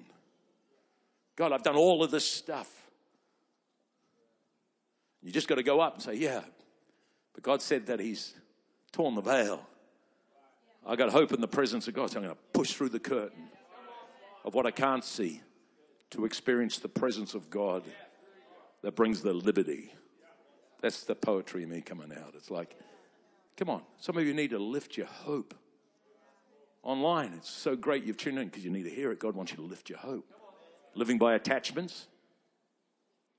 God, 1.36 1.51
I've 1.51 1.63
done 1.63 1.75
all 1.75 2.04
of 2.04 2.12
this 2.12 2.30
stuff. 2.30 2.69
You 5.23 5.32
just 5.32 5.47
got 5.47 5.56
to 5.56 5.63
go 5.63 5.80
up 5.80 5.95
and 5.95 6.04
say, 6.04 6.15
Yeah. 6.15 6.41
But 7.34 7.43
God 7.43 7.62
said 7.62 7.86
that 7.88 7.99
He's 7.99 8.34
torn 8.91 9.15
the 9.15 9.21
veil. 9.21 9.65
I 10.86 10.95
got 10.95 11.10
hope 11.12 11.32
in 11.32 11.41
the 11.41 11.47
presence 11.47 11.88
of 11.88 11.93
God, 11.93 12.10
so 12.10 12.17
I'm 12.17 12.25
going 12.25 12.36
to 12.36 12.41
push 12.54 12.73
through 12.73 12.89
the 12.89 12.99
curtain 12.99 13.51
of 14.43 14.54
what 14.54 14.65
I 14.65 14.71
can't 14.71 15.04
see 15.04 15.41
to 16.12 16.25
experience 16.25 16.80
the 16.80 16.89
presence 16.89 17.34
of 17.34 17.49
God 17.49 17.84
that 18.82 18.95
brings 18.95 19.21
the 19.21 19.34
liberty. 19.34 19.93
That's 20.82 21.04
the 21.04 21.15
poetry 21.15 21.63
in 21.63 21.69
me 21.69 21.82
coming 21.82 22.12
out. 22.12 22.34
It's 22.36 22.49
like, 22.49 22.75
come 23.56 23.69
on, 23.69 23.84
some 23.99 24.17
of 24.17 24.25
you 24.25 24.34
need 24.34 24.49
to 24.49 24.60
lift 24.60 24.97
your 24.97 25.08
hope. 25.08 25.54
Online, 26.84 27.34
it's 27.34 27.49
so 27.49 27.75
great 27.75 28.04
you've 28.04 28.17
tuned 28.17 28.39
in 28.39 28.47
because 28.47 28.65
you 28.65 28.71
need 28.71 28.84
to 28.84 28.89
hear 28.89 29.12
it. 29.12 29.19
God 29.19 29.36
wants 29.36 29.51
you 29.51 29.58
to 29.58 29.63
lift 29.63 29.89
your 29.89 29.99
hope. 29.99 30.34
Living 30.95 31.19
by 31.19 31.36
attachments 31.36 32.08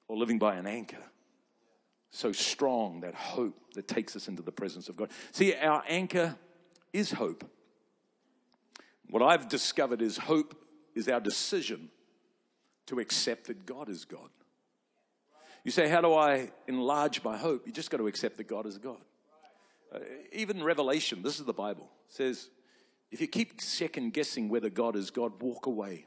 or 0.07 0.17
living 0.17 0.39
by 0.39 0.55
an 0.55 0.67
anchor. 0.67 1.03
So 2.11 2.31
strong, 2.31 3.01
that 3.01 3.15
hope 3.15 3.59
that 3.75 3.89
takes 3.89 4.15
us 4.15 4.29
into 4.29 4.43
the 4.43 4.53
presence 4.53 4.89
of 4.89 4.97
God. 4.97 5.11
See, 5.33 5.55
our 5.55 5.83
anchor 5.89 6.37
is 6.93 7.11
hope. 7.11 7.45
What 9.09 9.23
I've 9.23 9.49
discovered 9.49 10.01
is 10.01 10.17
hope 10.17 10.62
is 10.95 11.09
our 11.09 11.21
decision 11.21 11.89
to 12.87 12.99
accept 13.01 13.47
that 13.47 13.65
God 13.65 13.89
is 13.89 14.05
God. 14.05 14.29
You 15.65 15.71
say, 15.71 15.89
How 15.89 16.01
do 16.01 16.15
I 16.15 16.51
enlarge 16.67 17.23
my 17.23 17.37
hope? 17.37 17.67
You 17.67 17.73
just 17.73 17.91
got 17.91 17.99
to 17.99 18.07
accept 18.07 18.37
that 18.39 18.49
God 18.49 18.67
is 18.67 18.79
God. 18.79 18.99
Uh, 19.95 19.99
even 20.33 20.63
Revelation, 20.63 21.23
this 21.23 21.39
is 21.39 21.45
the 21.45 21.53
Bible, 21.53 21.89
says, 22.09 22.49
if 23.11 23.21
you 23.21 23.27
keep 23.27 23.61
second 23.61 24.15
guessing 24.15 24.49
whether 24.49 24.71
God 24.71 24.97
is 24.97 25.11
God, 25.11 25.41
walk 25.43 25.67
away. 25.67 26.07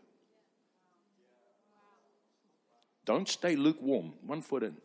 Don't 3.06 3.30
stay 3.30 3.56
lukewarm, 3.56 4.14
one 4.26 4.42
foot 4.42 4.64
in. 4.64 4.76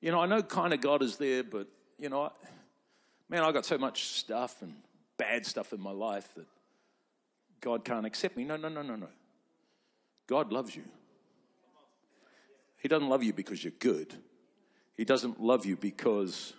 You 0.00 0.12
know, 0.12 0.20
I 0.20 0.26
know 0.26 0.40
kind 0.40 0.72
of 0.72 0.80
God 0.80 1.02
is 1.02 1.16
there, 1.16 1.42
but, 1.42 1.66
you 1.98 2.08
know, 2.08 2.30
man, 3.28 3.42
I 3.42 3.50
got 3.50 3.66
so 3.66 3.76
much 3.76 4.04
stuff 4.04 4.62
and 4.62 4.76
bad 5.16 5.44
stuff 5.44 5.72
in 5.72 5.80
my 5.80 5.90
life 5.90 6.32
that 6.36 6.46
God 7.60 7.84
can't 7.84 8.06
accept 8.06 8.36
me. 8.36 8.44
No, 8.44 8.56
no, 8.56 8.68
no, 8.68 8.82
no, 8.82 8.96
no. 8.96 9.08
God 10.26 10.52
loves 10.52 10.74
you. 10.74 10.84
He 12.78 12.88
doesn't 12.88 13.08
love 13.08 13.22
you 13.22 13.32
because 13.32 13.62
you're 13.64 13.72
good. 13.78 14.14
He 14.96 15.04
doesn't 15.04 15.40
love 15.40 15.66
you 15.66 15.76
because, 15.76 16.52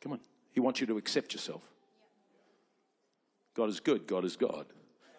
come 0.00 0.12
on, 0.12 0.20
He 0.52 0.60
wants 0.60 0.80
you 0.80 0.86
to 0.86 0.96
accept 0.96 1.32
yourself. 1.32 1.62
God 3.54 3.68
is 3.68 3.80
good. 3.80 4.06
God 4.06 4.24
is 4.24 4.36
God. 4.36 4.66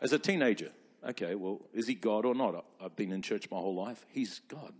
As 0.01 0.13
a 0.13 0.19
teenager, 0.19 0.71
okay, 1.07 1.35
well, 1.35 1.61
is 1.73 1.87
He 1.87 1.95
God 1.95 2.25
or 2.25 2.33
not? 2.33 2.65
I've 2.81 2.95
been 2.95 3.11
in 3.11 3.21
church 3.21 3.49
my 3.51 3.57
whole 3.57 3.75
life. 3.75 4.05
He's 4.09 4.39
God. 4.47 4.73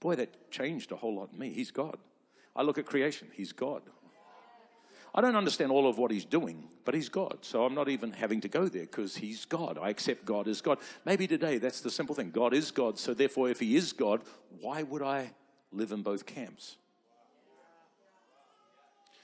Boy, 0.00 0.16
that 0.16 0.50
changed 0.50 0.92
a 0.92 0.96
whole 0.96 1.16
lot 1.16 1.30
in 1.32 1.38
me. 1.38 1.50
He's 1.50 1.70
God. 1.70 1.96
I 2.54 2.62
look 2.62 2.78
at 2.78 2.86
creation, 2.86 3.28
He's 3.32 3.52
God. 3.52 3.82
I 5.16 5.20
don't 5.20 5.36
understand 5.36 5.70
all 5.70 5.88
of 5.88 5.96
what 5.96 6.10
he's 6.10 6.24
doing, 6.24 6.64
but 6.84 6.94
he's 6.94 7.08
God. 7.08 7.38
So 7.42 7.64
I'm 7.64 7.74
not 7.74 7.88
even 7.88 8.10
having 8.10 8.40
to 8.40 8.48
go 8.48 8.66
there 8.66 8.82
because 8.82 9.16
he's 9.16 9.44
God. 9.44 9.78
I 9.80 9.90
accept 9.90 10.24
God 10.24 10.48
as 10.48 10.60
God. 10.60 10.78
Maybe 11.04 11.28
today 11.28 11.58
that's 11.58 11.80
the 11.80 11.90
simple 11.90 12.16
thing 12.16 12.30
God 12.30 12.52
is 12.52 12.72
God. 12.72 12.98
So 12.98 13.14
therefore, 13.14 13.48
if 13.48 13.60
he 13.60 13.76
is 13.76 13.92
God, 13.92 14.22
why 14.60 14.82
would 14.82 15.02
I 15.02 15.30
live 15.70 15.92
in 15.92 16.02
both 16.02 16.26
camps? 16.26 16.76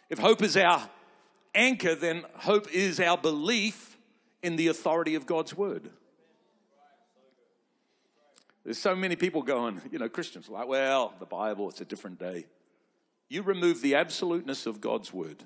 If 0.09 0.21
hope 0.21 0.43
is 0.43 0.57
our 0.57 0.89
anchor, 1.57 1.97
then 1.97 2.25
hope 2.35 2.71
is 2.73 3.01
our 3.01 3.19
belief 3.19 3.97
in 4.45 4.55
the 4.55 4.69
authority 4.69 5.17
of 5.17 5.27
God's 5.27 5.57
word. 5.57 5.91
There's 8.65 8.79
so 8.79 8.95
many 8.95 9.17
people 9.17 9.43
going, 9.43 9.81
you 9.91 9.99
know, 9.99 10.09
Christians 10.09 10.49
like, 10.49 10.69
well, 10.69 11.15
the 11.19 11.27
Bible, 11.27 11.69
it's 11.69 11.81
a 11.81 11.85
different 11.85 12.21
day. 12.21 12.47
You 13.29 13.43
remove 13.43 13.81
the 13.81 13.97
absoluteness 13.97 14.67
of 14.67 14.81
God's 14.81 15.13
word 15.13 15.45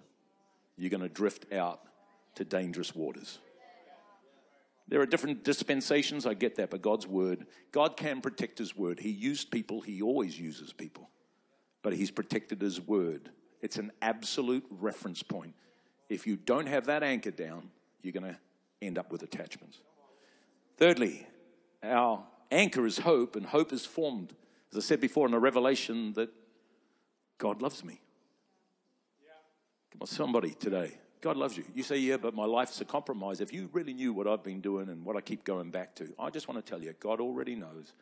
you're 0.76 0.90
going 0.90 1.02
to 1.02 1.08
drift 1.08 1.52
out 1.52 1.80
to 2.36 2.44
dangerous 2.44 2.94
waters. 2.94 3.38
There 4.86 5.00
are 5.00 5.06
different 5.06 5.44
dispensations, 5.44 6.26
I 6.26 6.34
get 6.34 6.56
that, 6.56 6.70
but 6.70 6.82
God's 6.82 7.06
word, 7.06 7.46
God 7.72 7.96
can 7.96 8.20
protect 8.20 8.58
his 8.58 8.76
word. 8.76 9.00
He 9.00 9.10
used 9.10 9.50
people, 9.50 9.80
he 9.80 10.02
always 10.02 10.38
uses 10.38 10.72
people, 10.72 11.08
but 11.82 11.94
he's 11.94 12.10
protected 12.10 12.60
his 12.60 12.80
word. 12.80 13.30
It's 13.62 13.78
an 13.78 13.92
absolute 14.02 14.66
reference 14.68 15.22
point. 15.22 15.54
If 16.10 16.26
you 16.26 16.36
don't 16.36 16.66
have 16.66 16.86
that 16.86 17.02
anchor 17.02 17.30
down, 17.30 17.70
you're 18.02 18.12
going 18.12 18.30
to 18.30 18.38
end 18.82 18.98
up 18.98 19.10
with 19.10 19.22
attachments. 19.22 19.78
Thirdly, 20.76 21.26
our 21.82 22.22
anchor 22.50 22.84
is 22.84 22.98
hope, 22.98 23.36
and 23.36 23.46
hope 23.46 23.72
is 23.72 23.86
formed, 23.86 24.34
as 24.70 24.78
I 24.78 24.80
said 24.80 25.00
before, 25.00 25.24
in 25.26 25.32
the 25.32 25.38
revelation 25.38 26.12
that 26.12 26.28
God 27.38 27.62
loves 27.62 27.82
me. 27.82 28.00
Come 29.94 30.02
on, 30.02 30.06
somebody 30.08 30.50
today. 30.50 30.90
God 31.20 31.36
loves 31.36 31.56
you. 31.56 31.62
You 31.72 31.84
say, 31.84 31.98
yeah, 31.98 32.16
but 32.16 32.34
my 32.34 32.44
life's 32.44 32.80
a 32.80 32.84
compromise. 32.84 33.40
If 33.40 33.52
you 33.52 33.70
really 33.72 33.94
knew 33.94 34.12
what 34.12 34.26
I've 34.26 34.42
been 34.42 34.60
doing 34.60 34.88
and 34.88 35.04
what 35.04 35.16
I 35.16 35.20
keep 35.20 35.44
going 35.44 35.70
back 35.70 35.94
to, 35.94 36.12
I 36.18 36.30
just 36.30 36.48
want 36.48 36.64
to 36.64 36.68
tell 36.68 36.82
you, 36.82 36.92
God 36.98 37.20
already 37.20 37.54
knows. 37.54 37.92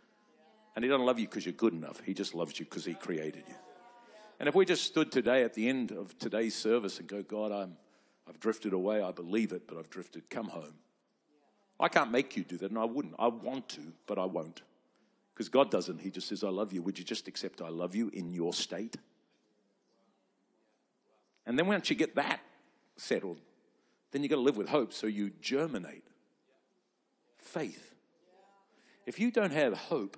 And 0.74 0.83
He 0.83 0.88
doesn't 0.88 1.05
love 1.05 1.18
you 1.18 1.28
because 1.28 1.44
you're 1.44 1.52
good 1.52 1.74
enough. 1.74 2.00
He 2.00 2.14
just 2.14 2.35
loves 2.35 2.59
you 2.59 2.64
because 2.64 2.87
He 2.87 2.94
created 2.94 3.44
you. 3.46 3.55
And 4.40 4.48
if 4.48 4.55
we 4.55 4.64
just 4.64 4.85
stood 4.85 5.12
today 5.12 5.42
at 5.42 5.52
the 5.52 5.68
end 5.68 5.92
of 5.92 6.18
today's 6.18 6.55
service 6.55 6.98
and 6.98 7.07
go, 7.07 7.22
God, 7.22 7.52
I'm, 7.52 7.76
I've 8.26 8.40
drifted 8.40 8.72
away. 8.72 9.02
I 9.02 9.12
believe 9.12 9.52
it, 9.52 9.68
but 9.68 9.76
I've 9.76 9.90
drifted. 9.90 10.31
Come 10.31 10.48
home. 10.48 10.76
I 11.78 11.88
can't 11.88 12.11
make 12.11 12.38
you 12.38 12.42
do 12.42 12.57
that, 12.57 12.70
and 12.70 12.78
I 12.78 12.87
wouldn't. 12.87 13.16
I 13.18 13.28
want 13.28 13.68
to, 13.70 13.92
but 14.07 14.18
I 14.18 14.24
won't. 14.24 14.62
Because 15.35 15.50
God 15.50 15.70
doesn't. 15.70 16.00
He 16.00 16.11
just 16.11 16.28
says, 16.28 16.42
I 16.42 16.48
love 16.48 16.72
you. 16.72 16.81
Would 16.81 16.98
you 16.98 17.05
just 17.05 17.28
accept 17.28 17.61
I 17.61 17.68
love 17.68 17.94
you 17.94 18.09
in 18.14 18.33
your 18.33 18.55
state? 18.55 18.96
And 21.46 21.59
then 21.59 21.66
once 21.66 21.90
you 21.90 21.96
get 21.96 22.14
that 22.14 22.40
settled, 22.96 23.40
then 24.11 24.22
you've 24.22 24.31
got 24.31 24.37
to 24.37 24.42
live 24.42 24.57
with 24.57 24.68
hope. 24.68 24.92
So 24.92 25.07
you 25.07 25.33
germinate 25.40 26.05
faith. 27.38 27.94
If 29.07 29.18
you 29.18 29.31
don't 29.31 29.52
have 29.52 29.76
hope, 29.76 30.16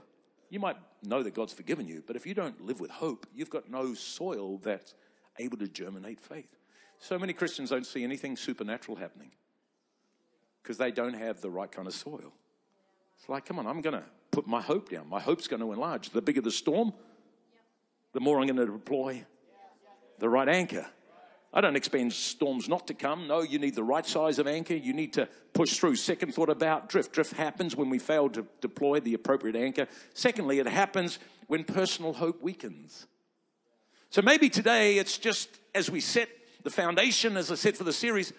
you 0.51 0.61
might 0.61 0.77
know 1.03 1.23
that 1.23 1.35
God's 1.35 1.53
forgiven 1.53 1.87
you, 1.87 2.03
but 2.07 2.17
if 2.17 2.27
you 2.27 2.35
don't 2.35 2.61
live 2.61 2.81
with 2.81 2.91
hope, 2.91 3.27
you've 3.35 3.51
got 3.51 3.71
no 3.71 3.95
soil 3.95 4.59
that's 4.59 4.95
able 5.39 5.57
to 5.59 5.69
germinate 5.69 6.21
faith. 6.21 6.55
So 6.99 7.19
many 7.19 7.33
Christians 7.33 7.71
don't 7.71 7.87
see 7.87 8.05
anything 8.05 8.37
supernatural 8.37 8.97
happening 8.97 9.33
because 10.63 10.79
they 10.79 10.91
don't 10.91 11.15
have 11.15 11.41
the 11.41 11.51
right 11.51 11.71
kind 11.71 11.87
of 11.87 11.95
soil. 11.95 12.33
It's 13.19 13.29
like, 13.29 13.47
come 13.47 13.59
on, 13.59 13.67
I'm 13.67 13.81
going 13.81 13.97
to 13.97 14.05
put 14.31 14.47
my 14.47 14.61
hope 14.61 14.91
down. 14.91 15.09
My 15.09 15.21
hope's 15.21 15.49
going 15.49 15.61
to 15.61 15.73
enlarge. 15.73 16.11
The 16.11 16.23
bigger 16.23 16.41
the 16.41 16.51
storm, 16.51 16.93
the 18.13 18.21
more 18.21 18.41
I'm 18.41 18.47
going 18.47 18.67
to 18.67 18.73
deploy 18.73 19.25
the 20.19 20.29
right 20.29 20.49
anchor. 20.49 20.87
I 21.57 21.61
don't 21.61 21.77
expect 21.77 22.13
storms 22.13 22.69
not 22.69 22.89
to 22.89 22.95
come. 22.95 23.29
No, 23.29 23.43
you 23.43 23.61
need 23.61 23.77
the 23.77 23.85
right 23.85 24.05
size 24.05 24.41
of 24.41 24.49
anchor. 24.49 24.75
You 24.75 24.93
need 24.93 25.13
to 25.13 25.29
push 25.53 25.79
through. 25.79 25.95
Second 25.95 26.35
thought 26.35 26.49
about 26.49 26.89
drift. 26.89 27.13
Drift 27.13 27.35
happens 27.35 27.77
when 27.77 27.91
we 27.91 28.01
fail 28.01 28.29
to 28.31 28.45
deploy 28.61 28.99
the 28.99 29.15
appropriate 29.15 29.55
anchor. 29.55 29.87
Secondly, 30.15 30.59
it 30.59 30.67
happens 30.67 31.21
when 31.47 31.63
personal 31.63 32.15
hope 32.15 32.43
weakens. 32.43 33.07
So 34.11 34.21
maybe 34.21 34.49
today 34.49 34.99
it's 34.99 35.17
just 35.17 35.49
as 35.77 35.89
we 35.89 36.01
set 36.01 36.29
the 36.65 36.71
foundation, 36.71 37.37
as 37.37 37.53
I 37.53 37.55
said 37.55 37.77
for 37.77 37.85
the 37.85 37.93
series, 37.93 38.33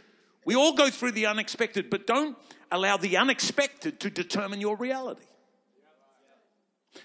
we 0.43 0.55
all 0.55 0.73
go 0.73 0.89
through 0.89 1.13
the 1.13 1.27
unexpected, 1.27 1.89
but 1.89 2.05
don't 2.05 2.37
allow 2.69 2.97
the 2.97 3.15
unexpected 3.15 4.01
to 4.01 4.09
determine 4.09 4.59
your 4.59 4.75
reality. 4.75 5.25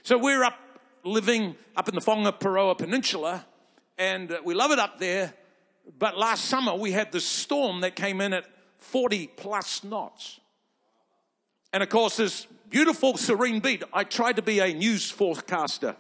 So 0.02 0.18
we're 0.18 0.42
up 0.42 0.58
living 1.04 1.54
up 1.76 1.88
in 1.88 1.94
the 1.94 2.00
Whangaparaoa 2.00 2.78
Peninsula, 2.78 3.46
and 3.96 4.32
uh, 4.32 4.40
we 4.44 4.54
love 4.54 4.72
it 4.72 4.80
up 4.80 4.98
there. 4.98 5.34
But 5.98 6.16
last 6.16 6.46
summer 6.46 6.74
we 6.74 6.92
had 6.92 7.12
this 7.12 7.26
storm 7.26 7.80
that 7.80 7.96
came 7.96 8.20
in 8.20 8.32
at 8.32 8.44
40 8.78 9.28
plus 9.36 9.84
knots. 9.84 10.40
And 11.72 11.82
of 11.82 11.88
course, 11.88 12.16
this 12.16 12.46
beautiful, 12.68 13.16
serene 13.16 13.60
beat. 13.60 13.84
I 13.92 14.04
tried 14.04 14.36
to 14.36 14.42
be 14.42 14.58
a 14.60 14.72
news 14.72 15.10
forecaster 15.10 15.96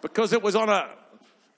because 0.00 0.32
it 0.32 0.42
was 0.42 0.56
on 0.56 0.68
a 0.68 0.88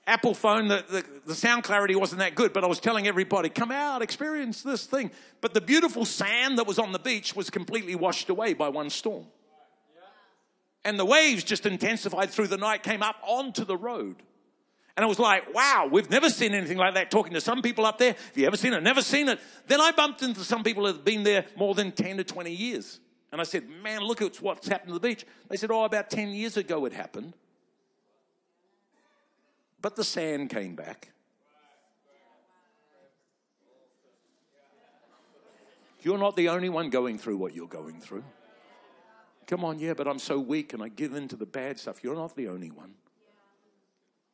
Apple 0.07 0.33
phone, 0.33 0.67
the, 0.67 0.83
the, 0.89 1.05
the, 1.27 1.35
sound 1.35 1.63
clarity 1.63 1.95
wasn't 1.95 2.19
that 2.19 2.33
good, 2.33 2.53
but 2.53 2.63
I 2.63 2.67
was 2.67 2.79
telling 2.79 3.07
everybody, 3.07 3.49
come 3.49 3.69
out, 3.71 4.01
experience 4.01 4.63
this 4.63 4.85
thing. 4.85 5.11
But 5.41 5.53
the 5.53 5.61
beautiful 5.61 6.05
sand 6.05 6.57
that 6.57 6.65
was 6.65 6.79
on 6.79 6.91
the 6.91 6.99
beach 6.99 7.35
was 7.35 7.51
completely 7.51 7.93
washed 7.93 8.29
away 8.29 8.53
by 8.53 8.69
one 8.69 8.89
storm. 8.89 9.27
And 10.83 10.97
the 10.97 11.05
waves 11.05 11.43
just 11.43 11.67
intensified 11.67 12.31
through 12.31 12.47
the 12.47 12.57
night, 12.57 12.81
came 12.81 13.03
up 13.03 13.17
onto 13.21 13.63
the 13.63 13.77
road. 13.77 14.15
And 15.01 15.07
I 15.07 15.09
was 15.09 15.17
like, 15.17 15.51
wow, 15.51 15.89
we've 15.91 16.11
never 16.11 16.29
seen 16.29 16.53
anything 16.53 16.77
like 16.77 16.93
that. 16.93 17.09
Talking 17.09 17.33
to 17.33 17.41
some 17.41 17.63
people 17.63 17.87
up 17.87 17.97
there, 17.97 18.13
have 18.13 18.37
you 18.37 18.45
ever 18.45 18.55
seen 18.55 18.71
it? 18.71 18.83
Never 18.83 19.01
seen 19.01 19.29
it. 19.29 19.39
Then 19.65 19.81
I 19.81 19.91
bumped 19.91 20.21
into 20.21 20.41
some 20.41 20.61
people 20.61 20.83
that 20.83 20.97
have 20.97 21.03
been 21.03 21.23
there 21.23 21.45
more 21.57 21.73
than 21.73 21.91
10 21.91 22.17
to 22.17 22.23
20 22.23 22.51
years. 22.51 22.99
And 23.31 23.41
I 23.41 23.43
said, 23.43 23.67
man, 23.67 24.01
look 24.01 24.21
at 24.21 24.39
what's 24.43 24.67
happened 24.67 24.89
to 24.89 24.93
the 24.93 24.99
beach. 24.99 25.25
They 25.49 25.57
said, 25.57 25.71
oh, 25.71 25.85
about 25.85 26.11
10 26.11 26.33
years 26.33 26.55
ago 26.55 26.85
it 26.85 26.93
happened. 26.93 27.33
But 29.81 29.95
the 29.95 30.03
sand 30.03 30.51
came 30.51 30.75
back. 30.75 31.09
You're 36.03 36.19
not 36.19 36.35
the 36.35 36.49
only 36.49 36.69
one 36.69 36.91
going 36.91 37.17
through 37.17 37.37
what 37.37 37.55
you're 37.55 37.67
going 37.67 38.01
through. 38.01 38.23
Come 39.47 39.65
on, 39.65 39.79
yeah, 39.79 39.95
but 39.95 40.07
I'm 40.07 40.19
so 40.19 40.39
weak 40.39 40.73
and 40.73 40.83
I 40.83 40.89
give 40.89 41.15
in 41.15 41.27
to 41.29 41.35
the 41.35 41.47
bad 41.47 41.79
stuff. 41.79 42.03
You're 42.03 42.13
not 42.13 42.35
the 42.35 42.49
only 42.49 42.69
one. 42.69 42.93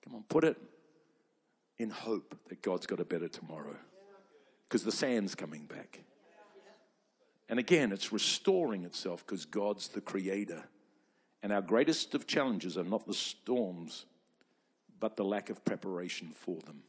Come 0.08 0.16
on, 0.16 0.24
put 0.30 0.46
it 0.46 0.56
in 1.78 1.90
hope 1.90 2.34
that 2.48 2.62
God's 2.62 2.86
got 2.86 3.02
a 3.02 3.06
better 3.06 3.28
tomorrow 3.28 3.76
because 4.64 4.86
the 4.86 4.92
sand's 4.92 5.36
coming 5.36 5.66
back. 5.66 6.00
And 7.50 7.60
again, 7.60 7.92
it's 7.92 8.14
restoring 8.14 8.86
itself 8.86 9.26
because 9.26 9.44
God's 9.46 9.90
the 9.90 10.00
creator. 10.00 10.64
And 11.44 11.52
our 11.52 11.62
greatest 11.62 12.16
of 12.16 12.26
challenges 12.26 12.78
are 12.78 12.86
not 12.86 13.06
the 13.06 13.14
storms, 13.14 14.06
but 14.98 15.18
the 15.18 15.26
lack 15.26 15.50
of 15.50 15.66
preparation 15.66 16.30
for 16.30 16.62
them. 16.62 16.84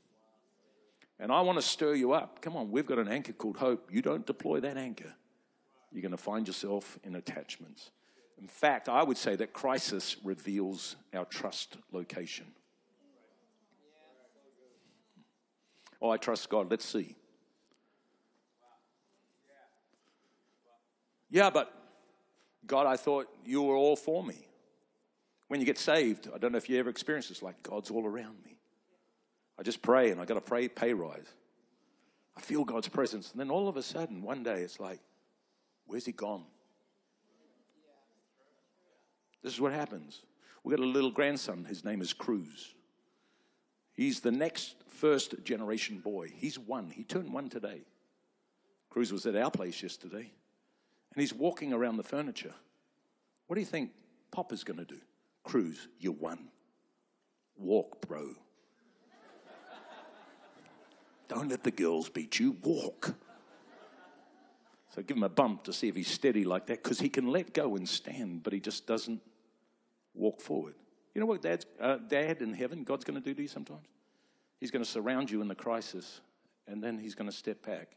And 1.19 1.33
I 1.33 1.41
want 1.41 1.59
to 1.59 1.63
stir 1.63 1.95
you 1.95 2.13
up. 2.13 2.41
Come 2.41 2.57
on, 2.57 2.71
we've 2.71 2.87
got 2.87 2.99
an 2.99 3.09
anchor 3.09 3.33
called 3.33 3.57
hope. 3.57 3.91
You 3.93 4.01
don't 4.01 4.27
deploy 4.27 4.61
that 4.61 4.77
anchor, 4.77 5.13
you're 5.91 6.03
going 6.03 6.13
to 6.13 6.17
find 6.17 6.47
yourself 6.47 7.01
in 7.03 7.17
attachments. 7.17 7.91
In 8.41 8.47
fact, 8.47 8.89
I 8.89 9.03
would 9.03 9.17
say 9.17 9.35
that 9.35 9.53
crisis 9.53 10.17
reveals 10.23 10.95
our 11.13 11.25
trust 11.25 11.79
location. 11.91 12.47
Oh, 16.01 16.11
I 16.11 16.17
trust 16.17 16.49
God. 16.49 16.71
Let's 16.71 16.85
see. 16.85 17.17
Yeah, 21.31 21.51
but 21.51 21.73
God, 22.67 22.87
I 22.87 22.97
thought 22.97 23.29
you 23.45 23.63
were 23.63 23.77
all 23.77 23.97
for 23.97 24.23
me. 24.23 24.47
When 25.49 25.61
you 25.61 25.67
get 25.67 25.79
saved, 25.79 26.29
I 26.35 26.39
don't 26.39 26.53
know 26.53 26.59
if 26.59 26.69
you 26.69 26.79
ever 26.79 26.91
experienced 26.91 27.31
this, 27.31 27.43
like 27.43 27.63
God's 27.63 27.91
all 27.91 28.07
around 28.07 28.37
me. 28.45 28.59
I 29.59 29.63
just 29.63 29.83
pray 29.83 30.11
and 30.11 30.21
I 30.21 30.25
got 30.25 30.35
to 30.35 30.41
pray 30.41 30.69
pay 30.69 30.93
rise. 30.93 31.27
I 32.37 32.41
feel 32.41 32.65
God's 32.65 32.89
presence. 32.89 33.33
And 33.33 33.41
then 33.41 33.51
all 33.51 33.69
of 33.69 33.77
a 33.77 33.83
sudden, 33.83 34.23
one 34.23 34.45
day, 34.45 34.61
it's 34.61 34.79
like, 34.79 35.01
where's 35.87 36.07
he 36.07 36.13
gone? 36.13 36.45
This 39.43 39.55
is 39.55 39.61
what 39.61 39.73
happens. 39.73 40.23
We 40.63 40.75
got 40.75 40.83
a 40.83 40.87
little 40.87 41.11
grandson. 41.11 41.65
His 41.65 41.85
name 41.85 42.01
is 42.01 42.13
Cruz. 42.13 42.75
He's 43.99 44.21
the 44.21 44.31
next 44.31 44.77
first 44.87 45.43
generation 45.43 45.99
boy. 45.99 46.31
He's 46.33 46.57
one. 46.57 46.89
He 46.89 47.03
turned 47.03 47.33
one 47.33 47.49
today. 47.49 47.81
Cruz 48.91 49.13
was 49.13 49.27
at 49.27 49.35
our 49.35 49.51
place 49.51 49.83
yesterday, 49.83 50.31
and 51.13 51.21
he's 51.21 51.35
walking 51.35 51.73
around 51.73 51.97
the 51.97 52.05
furniture. 52.05 52.55
What 53.49 53.55
do 53.55 53.61
you 53.61 53.67
think 53.67 53.91
Pop 54.31 54.53
is 54.53 54.63
going 54.63 54.79
to 54.79 54.85
do? 54.85 55.01
Cruz, 55.43 55.89
you're 55.99 56.13
one. 56.13 56.47
Walk, 57.57 58.01
bro. 58.07 58.37
Don't 61.27 61.49
let 61.49 61.65
the 61.65 61.73
girls 61.73 62.09
beat 62.09 62.39
you. 62.39 62.57
Walk. 62.63 63.17
So 64.95 65.03
give 65.03 65.17
him 65.17 65.25
a 65.25 65.29
bump 65.29 65.65
to 65.65 65.73
see 65.73 65.89
if 65.89 65.97
he's 65.97 66.09
steady 66.09 66.45
like 66.45 66.67
that 66.67 66.85
because 66.85 67.01
he 67.01 67.09
can 67.09 67.33
let 67.33 67.53
go 67.53 67.75
and 67.75 67.89
stand, 67.89 68.45
but 68.45 68.53
he 68.53 68.61
just 68.61 68.87
doesn't 68.87 69.21
walk 70.15 70.41
forward. 70.41 70.77
You 71.19 71.23
know 71.23 71.27
what 71.27 71.43
Dad's, 71.43 71.67
uh, 71.81 71.97
Dad 71.97 72.43
in 72.43 72.55
heaven, 72.55 72.85
God's 72.85 73.05
going 73.05 73.21
to 73.21 73.21
do 73.21 73.35
to 73.35 73.43
you 73.43 73.49
sometimes? 73.49 73.89
He's 74.61 74.71
going 74.71 74.85
to 74.85 74.89
surround 74.89 75.33
you 75.33 75.43
in 75.43 75.49
the 75.49 75.55
crisis 75.57 76.21
and 76.69 76.81
then 76.81 76.97
he's 76.97 77.17
going 77.17 77.29
to 77.29 77.37
step 77.37 77.61
back. 77.67 77.97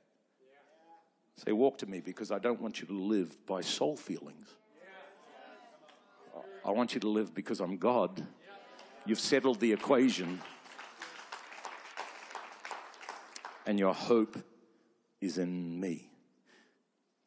Say, 1.36 1.52
walk 1.52 1.78
to 1.78 1.86
me 1.86 2.00
because 2.00 2.32
I 2.32 2.40
don't 2.40 2.60
want 2.60 2.82
you 2.82 2.88
to 2.88 2.94
live 2.94 3.46
by 3.46 3.62
soul 3.62 3.96
feelings. 3.96 4.48
I 6.66 6.72
want 6.72 6.96
you 6.96 7.00
to 7.02 7.10
live 7.10 7.36
because 7.36 7.60
I'm 7.60 7.78
God. 7.78 8.26
You've 9.06 9.20
settled 9.20 9.60
the 9.60 9.72
equation. 9.72 10.42
And 13.68 13.78
your 13.78 13.94
hope 13.94 14.36
is 15.22 15.38
in 15.38 15.80
me. 15.80 16.10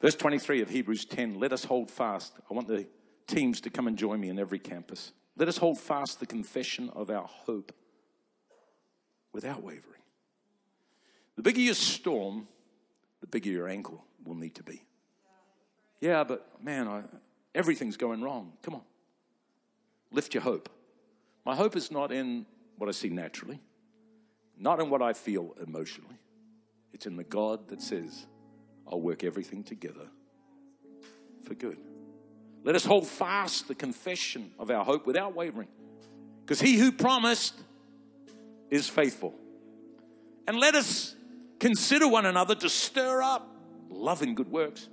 Verse 0.01 0.17
23 0.17 0.61
of 0.61 0.71
Hebrews 0.71 1.05
10 1.05 1.39
let 1.39 1.53
us 1.53 1.63
hold 1.63 1.89
fast. 1.89 2.33
I 2.51 2.55
want 2.55 2.67
the 2.67 2.89
teams 3.29 3.61
to 3.61 3.71
come 3.71 3.87
and 3.87 3.97
join 3.97 4.19
me 4.19 4.29
in 4.29 4.41
every 4.41 4.59
campus. 4.59 5.13
Let 5.37 5.49
us 5.49 5.57
hold 5.57 5.79
fast 5.79 6.21
the 6.21 6.27
confession 6.27 6.91
of 6.91 7.11
our 7.11 7.27
hope 7.27 7.73
without 9.33 9.63
wavering. 9.63 10.01
The 11.37 11.43
bigger 11.43 11.61
your 11.61 11.75
storm, 11.75 12.47
the 13.21 13.27
bigger 13.27 13.51
your 13.51 13.69
ankle 13.69 14.05
will 14.25 14.37
need 14.37 14.55
to 14.55 14.63
be. 14.63 14.85
Yeah, 16.01 16.23
but 16.23 16.47
man, 16.63 16.87
I, 16.87 17.03
everything's 17.55 17.97
going 17.97 18.23
wrong. 18.23 18.53
Come 18.63 18.75
on. 18.75 18.83
Lift 20.13 20.35
your 20.35 20.43
hope. 20.43 20.69
My 21.45 21.57
hope 21.57 21.77
is 21.77 21.91
not 21.91 22.13
in 22.13 22.47
what 22.77 22.89
I 22.89 22.93
see 22.93 23.09
naturally, 23.09 23.61
not 24.59 24.81
in 24.81 24.89
what 24.91 25.03
I 25.03 25.13
feel 25.13 25.55
emotionally. 25.67 26.19
It's 26.93 27.07
in 27.07 27.17
the 27.17 27.25
God 27.25 27.69
that 27.69 27.83
says, 27.83 28.27
I'll 28.87 29.01
work 29.01 29.25
everything 29.25 29.65
together 29.65 30.09
for 31.43 31.55
good. 31.55 31.79
Let 32.65 32.75
us 32.75 32.85
hold 32.85 33.07
fast 33.07 33.69
the 33.69 33.75
confession 33.75 34.51
of 34.59 34.71
our 34.71 34.85
hope 34.85 35.07
without 35.07 35.37
wavering, 35.37 35.69
because 36.41 36.61
he 36.61 36.77
who 36.77 36.91
promised 36.91 37.55
is 38.71 38.89
faithful. 38.89 39.35
And 40.49 40.59
let 40.59 40.75
us 40.75 41.15
consider 41.61 42.09
one 42.09 42.27
another 42.27 42.55
to 42.55 42.69
stir 42.69 43.23
up 43.23 43.55
love 43.91 44.23
and 44.23 44.35
good 44.35 44.51
works. 44.51 44.89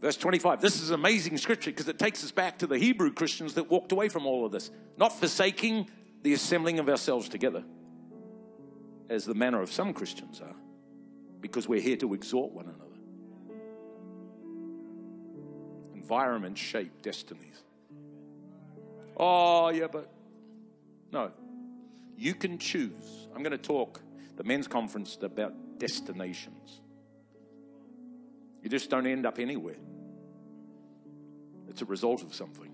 Verse 0.00 0.16
25. 0.16 0.60
This 0.60 0.80
is 0.80 0.90
amazing 0.90 1.38
scripture 1.38 1.70
because 1.70 1.88
it 1.88 1.98
takes 1.98 2.22
us 2.22 2.30
back 2.30 2.58
to 2.58 2.66
the 2.66 2.78
Hebrew 2.78 3.12
Christians 3.12 3.54
that 3.54 3.70
walked 3.70 3.90
away 3.90 4.08
from 4.08 4.26
all 4.26 4.46
of 4.46 4.52
this, 4.52 4.70
not 4.96 5.18
forsaking 5.18 5.88
the 6.22 6.34
assembling 6.34 6.78
of 6.78 6.88
ourselves 6.88 7.28
together, 7.28 7.64
as 9.08 9.24
the 9.24 9.34
manner 9.34 9.60
of 9.60 9.72
some 9.72 9.92
Christians 9.92 10.40
are, 10.40 10.56
because 11.40 11.68
we're 11.68 11.80
here 11.80 11.96
to 11.96 12.14
exhort 12.14 12.52
one 12.52 12.66
another. 12.66 12.93
Environments 16.04 16.60
shape 16.60 17.00
destinies. 17.00 17.62
Oh, 19.16 19.70
yeah, 19.70 19.86
but 19.90 20.10
no. 21.10 21.32
You 22.18 22.34
can 22.34 22.58
choose. 22.58 23.28
I'm 23.34 23.42
going 23.42 23.52
to 23.52 23.58
talk 23.58 24.02
the 24.36 24.44
men's 24.44 24.68
conference 24.68 25.16
about 25.22 25.54
destinations. 25.78 26.82
You 28.62 28.68
just 28.68 28.90
don't 28.90 29.06
end 29.06 29.24
up 29.24 29.38
anywhere. 29.38 29.78
It's 31.68 31.80
a 31.80 31.86
result 31.86 32.22
of 32.22 32.34
something. 32.34 32.70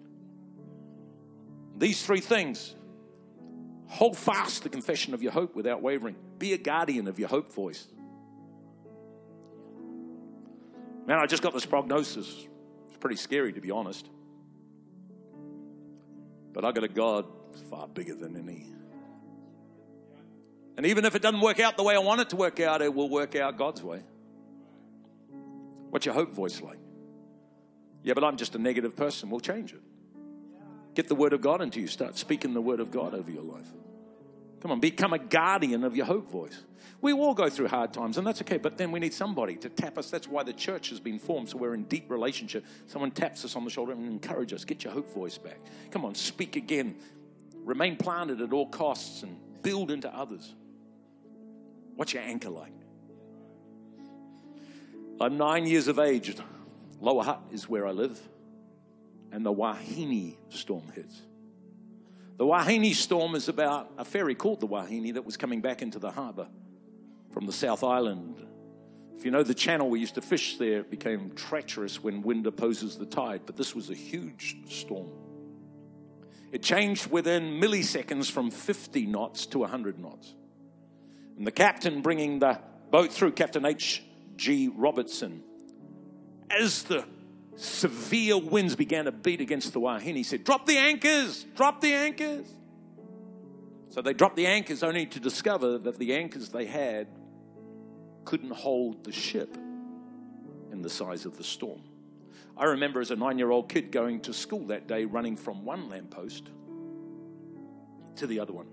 These 1.79 2.05
three 2.05 2.21
things 2.21 2.75
hold 3.87 4.17
fast 4.17 4.65
the 4.65 4.69
confession 4.69 5.15
of 5.15 5.23
your 5.23 5.33
hope 5.33 5.55
without 5.55 5.83
wavering. 5.83 6.17
Be 6.39 6.53
a 6.53 6.59
guardian 6.59 7.07
of 7.07 7.21
your 7.21 7.29
hope 7.29 7.53
voice. 7.53 7.87
Man, 11.07 11.19
I 11.19 11.27
just 11.27 11.45
got 11.45 11.55
this 11.55 11.67
prognosis 11.67 12.49
pretty 13.01 13.17
scary, 13.17 13.53
to 13.53 13.61
be 13.61 13.71
honest. 13.71 14.09
But 16.53 16.65
I 16.65 16.73
got 16.73 16.85
a 16.85 16.89
God 16.89 17.27
far 17.69 17.89
bigger 17.89 18.15
than 18.15 18.37
any. 18.37 18.67
And 20.77 20.87
even 20.87 21.05
if 21.05 21.15
it 21.15 21.23
doesn't 21.23 21.41
work 21.41 21.61
out 21.61 21.77
the 21.77 21.83
way 21.83 21.95
I 21.95 21.99
want 21.99 22.21
it 22.21 22.31
to 22.31 22.37
work 22.37 22.61
out, 22.61 22.83
it 22.83 22.95
will 22.95 23.09
work 23.09 23.37
out 23.37 23.57
God's 23.57 23.83
way. 23.83 24.03
What's 25.91 26.07
your 26.07 26.15
hope 26.15 26.33
voice 26.33 26.61
like? 26.61 26.79
Yeah, 28.03 28.15
but 28.15 28.25
I'm 28.25 28.37
just 28.37 28.55
a 28.55 28.59
negative 28.59 28.97
person. 28.97 29.31
We'll 29.31 29.41
change 29.41 29.73
it. 29.73 29.83
Get 30.95 31.09
the 31.09 31.15
word 31.15 31.33
of 31.33 31.41
God 31.41 31.61
into 31.61 31.81
you. 31.81 31.87
Start 31.87 32.17
speaking 32.17 32.55
the 32.55 32.61
word 32.61 32.81
of 32.81 32.91
God 32.91 33.15
over 33.15 33.31
your 33.31 33.43
life. 33.43 33.69
Come 34.61 34.73
on, 34.73 34.81
become 34.81 35.13
a 35.13 35.19
guardian 35.19 35.85
of 35.85 35.97
your 35.97 36.07
hope 36.07 36.31
voice. 36.31 36.65
We 37.01 37.15
all 37.15 37.33
go 37.33 37.49
through 37.49 37.69
hard 37.69 37.95
times, 37.95 38.19
and 38.19 38.27
that's 38.27 38.43
okay, 38.43 38.59
but 38.59 38.77
then 38.77 38.93
we 38.93 39.01
need 39.01 39.15
somebody 39.15 39.57
to 39.57 39.71
tap 39.71 39.97
us. 39.97 40.11
That's 40.11 40.29
why 40.29 40.43
the 40.43 40.53
church 40.53 40.91
has 40.91 41.01
been 41.01 41.19
formed, 41.19 41.49
so 41.49 41.57
we're 41.57 41.73
in 41.73 41.85
deep 41.85 42.11
relationship. 42.11 42.67
Someone 42.87 43.11
taps 43.11 43.45
us 43.45 43.57
on 43.57 43.65
the 43.65 43.71
shoulder 43.71 43.93
and 43.93 44.07
encourages 44.07 44.61
us. 44.61 44.65
Get 44.67 44.85
your 44.85 44.93
hope 44.93 45.13
voice 45.15 45.39
back. 45.39 45.61
Come 45.91 46.05
on, 46.05 46.15
speak 46.15 46.57
again. 46.57 46.97
Remain 47.65 47.97
planted 47.97 48.43
at 48.43 48.53
all 48.53 48.67
costs 48.67 49.23
and 49.23 49.39
build 49.63 49.91
into 49.91 50.15
others. 50.15 50.55
What's 51.97 52.13
your 52.13 52.23
anchor 52.23 52.51
like? 52.51 52.73
I'm 55.21 55.39
nine 55.39 55.67
years 55.67 55.89
of 55.89 55.99
age. 55.99 56.35
Lower 57.01 57.23
Hutt 57.23 57.43
is 57.51 57.69
where 57.69 57.87
I 57.87 57.93
live. 57.93 58.19
And 59.33 59.45
the 59.45 59.53
Wahine 59.53 60.37
storm 60.51 60.85
hits. 60.95 61.23
The 62.41 62.47
Wahine 62.47 62.95
storm 62.95 63.35
is 63.35 63.51
about 63.51 63.93
a 63.99 64.05
ferry 64.07 64.35
called 64.35 64.61
the 64.61 64.67
Wahine 64.67 65.13
that 65.13 65.27
was 65.27 65.37
coming 65.37 65.61
back 65.61 65.83
into 65.83 65.99
the 65.99 66.11
harbor 66.11 66.49
from 67.33 67.45
the 67.45 67.53
South 67.53 67.85
Island. 67.85 68.41
If 69.15 69.27
you 69.27 69.31
know 69.31 69.43
the 69.43 69.53
channel 69.53 69.91
we 69.91 70.01
used 70.01 70.15
to 70.15 70.23
fish 70.23 70.57
there, 70.57 70.79
it 70.79 70.91
became 70.91 71.33
treacherous 71.33 72.03
when 72.03 72.23
wind 72.23 72.47
opposes 72.47 72.97
the 72.97 73.05
tide, 73.05 73.43
but 73.45 73.59
this 73.59 73.75
was 73.75 73.91
a 73.91 73.95
huge 73.95 74.57
storm. 74.71 75.11
It 76.51 76.63
changed 76.63 77.11
within 77.11 77.61
milliseconds 77.61 78.31
from 78.31 78.51
50 78.51 79.05
knots 79.05 79.45
to 79.45 79.59
100 79.59 79.99
knots. 79.99 80.35
And 81.37 81.47
the 81.47 81.53
captain 81.53 82.01
bringing 82.01 82.39
the 82.39 82.59
boat 82.91 83.13
through, 83.13 83.33
Captain 83.33 83.67
H.G. 83.67 84.69
Robertson, 84.69 85.43
as 86.51 86.85
the 86.85 87.05
severe 87.61 88.39
winds 88.39 88.75
began 88.75 89.05
to 89.05 89.13
beat 89.13 89.41
against 89.41 89.73
the 89.73 89.81
Wahine, 89.81 90.17
he 90.17 90.23
said, 90.23 90.45
Drop 90.45 90.67
the 90.67 90.79
anchors, 90.79 91.45
drop 91.55 91.81
the 91.81 91.93
anchors. 91.93 92.47
So 93.91 94.01
they 94.01 94.13
dropped 94.13 94.37
the 94.37 94.47
anchors 94.47 94.83
only 94.83 95.07
to 95.07 95.21
discover 95.21 95.77
that 95.79 95.99
the 95.99 96.15
anchors 96.15 96.51
they 96.51 96.67
had 96.67 97.09
couldn't 98.25 98.53
hold 98.53 99.05
the 99.05 99.13
ship 99.13 99.57
in 100.71 100.81
the 100.81 100.89
size 100.89 101.27
of 101.27 101.37
the 101.37 101.45
storm. 101.45 101.83
I 102.57 102.67
remember 102.67 103.01
as 103.01 103.11
a 103.11 103.17
nine 103.17 103.39
year 103.39 103.51
old 103.51 103.69
kid 103.69 103.91
going 103.91 104.21
to 104.23 104.33
school 104.33 104.67
that 104.67 104.87
day, 104.87 105.05
running 105.05 105.37
from 105.37 105.65
one 105.65 105.89
lamppost 105.89 106.51
to 108.17 108.27
the 108.27 108.39
other 108.39 108.53
one 108.53 108.69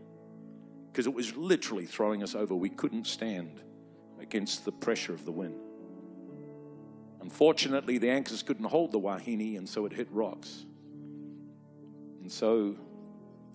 because 0.91 1.07
it 1.07 1.13
was 1.13 1.35
literally 1.35 1.85
throwing 1.85 2.23
us 2.23 2.35
over. 2.35 2.55
We 2.55 2.69
couldn't 2.69 3.07
stand 3.07 3.61
against 4.19 4.65
the 4.65 4.71
pressure 4.71 5.13
of 5.13 5.25
the 5.25 5.31
wind. 5.31 5.59
Unfortunately, 7.21 7.97
the 7.97 8.09
anchors 8.09 8.43
couldn't 8.43 8.65
hold 8.65 8.91
the 8.91 8.99
Wahine, 8.99 9.57
and 9.57 9.67
so 9.67 9.85
it 9.85 9.93
hit 9.93 10.07
rocks. 10.11 10.65
And 12.21 12.31
so 12.31 12.75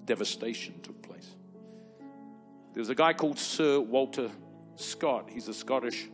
devastation 0.04 0.74
took 0.82 1.00
place. 1.02 1.30
There 2.72 2.80
was 2.80 2.88
a 2.88 2.94
guy 2.94 3.12
called 3.12 3.38
Sir 3.38 3.80
Walter 3.80 4.30
Scott. 4.76 5.28
He's 5.30 5.48
a 5.48 5.54
Scottish 5.54 6.08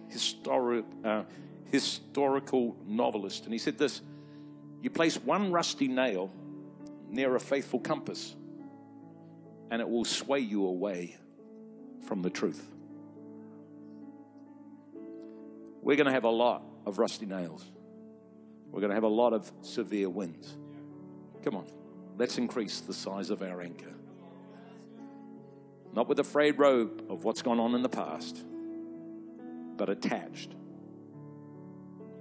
uh, 1.05 1.23
historical 1.71 2.77
novelist. 2.87 3.45
And 3.45 3.53
he 3.53 3.59
said 3.59 3.79
this 3.79 4.03
You 4.83 4.91
place 4.91 5.17
one 5.17 5.53
rusty 5.53 5.89
nail 5.89 6.31
near 7.09 7.35
a 7.37 7.41
faithful 7.41 7.81
compass, 7.81 8.35
and 9.71 9.81
it 9.81 9.89
will 9.89 10.05
sway 10.05 10.41
you 10.41 10.67
away 10.67 11.17
from 12.07 12.23
the 12.23 12.31
truth. 12.31 12.71
We're 15.81 15.97
going 15.97 16.07
to 16.07 16.13
have 16.13 16.25
a 16.25 16.31
lot 16.31 16.63
of 16.89 16.99
rusty 16.99 17.27
nails. 17.27 17.65
We're 18.73 18.81
going 18.81 18.91
to 18.91 18.95
have 18.95 19.05
a 19.05 19.09
lot 19.09 19.33
of 19.33 19.51
severe 19.61 20.09
winds. 20.09 20.57
Come 21.45 21.55
on, 21.55 21.67
let's 22.17 22.39
increase 22.39 22.81
the 22.81 22.95
size 22.95 23.31
of 23.31 23.43
our 23.43 23.61
anchor. 23.61 23.93
Not 25.93 26.09
with 26.09 26.19
a 26.19 26.25
frayed 26.25 26.59
robe 26.59 27.05
of 27.09 27.25
what's 27.25 27.43
gone 27.43 27.61
on 27.61 27.75
in 27.75 27.83
the 27.83 27.89
past, 27.89 28.45
but 29.77 29.89
attached. 29.89 30.55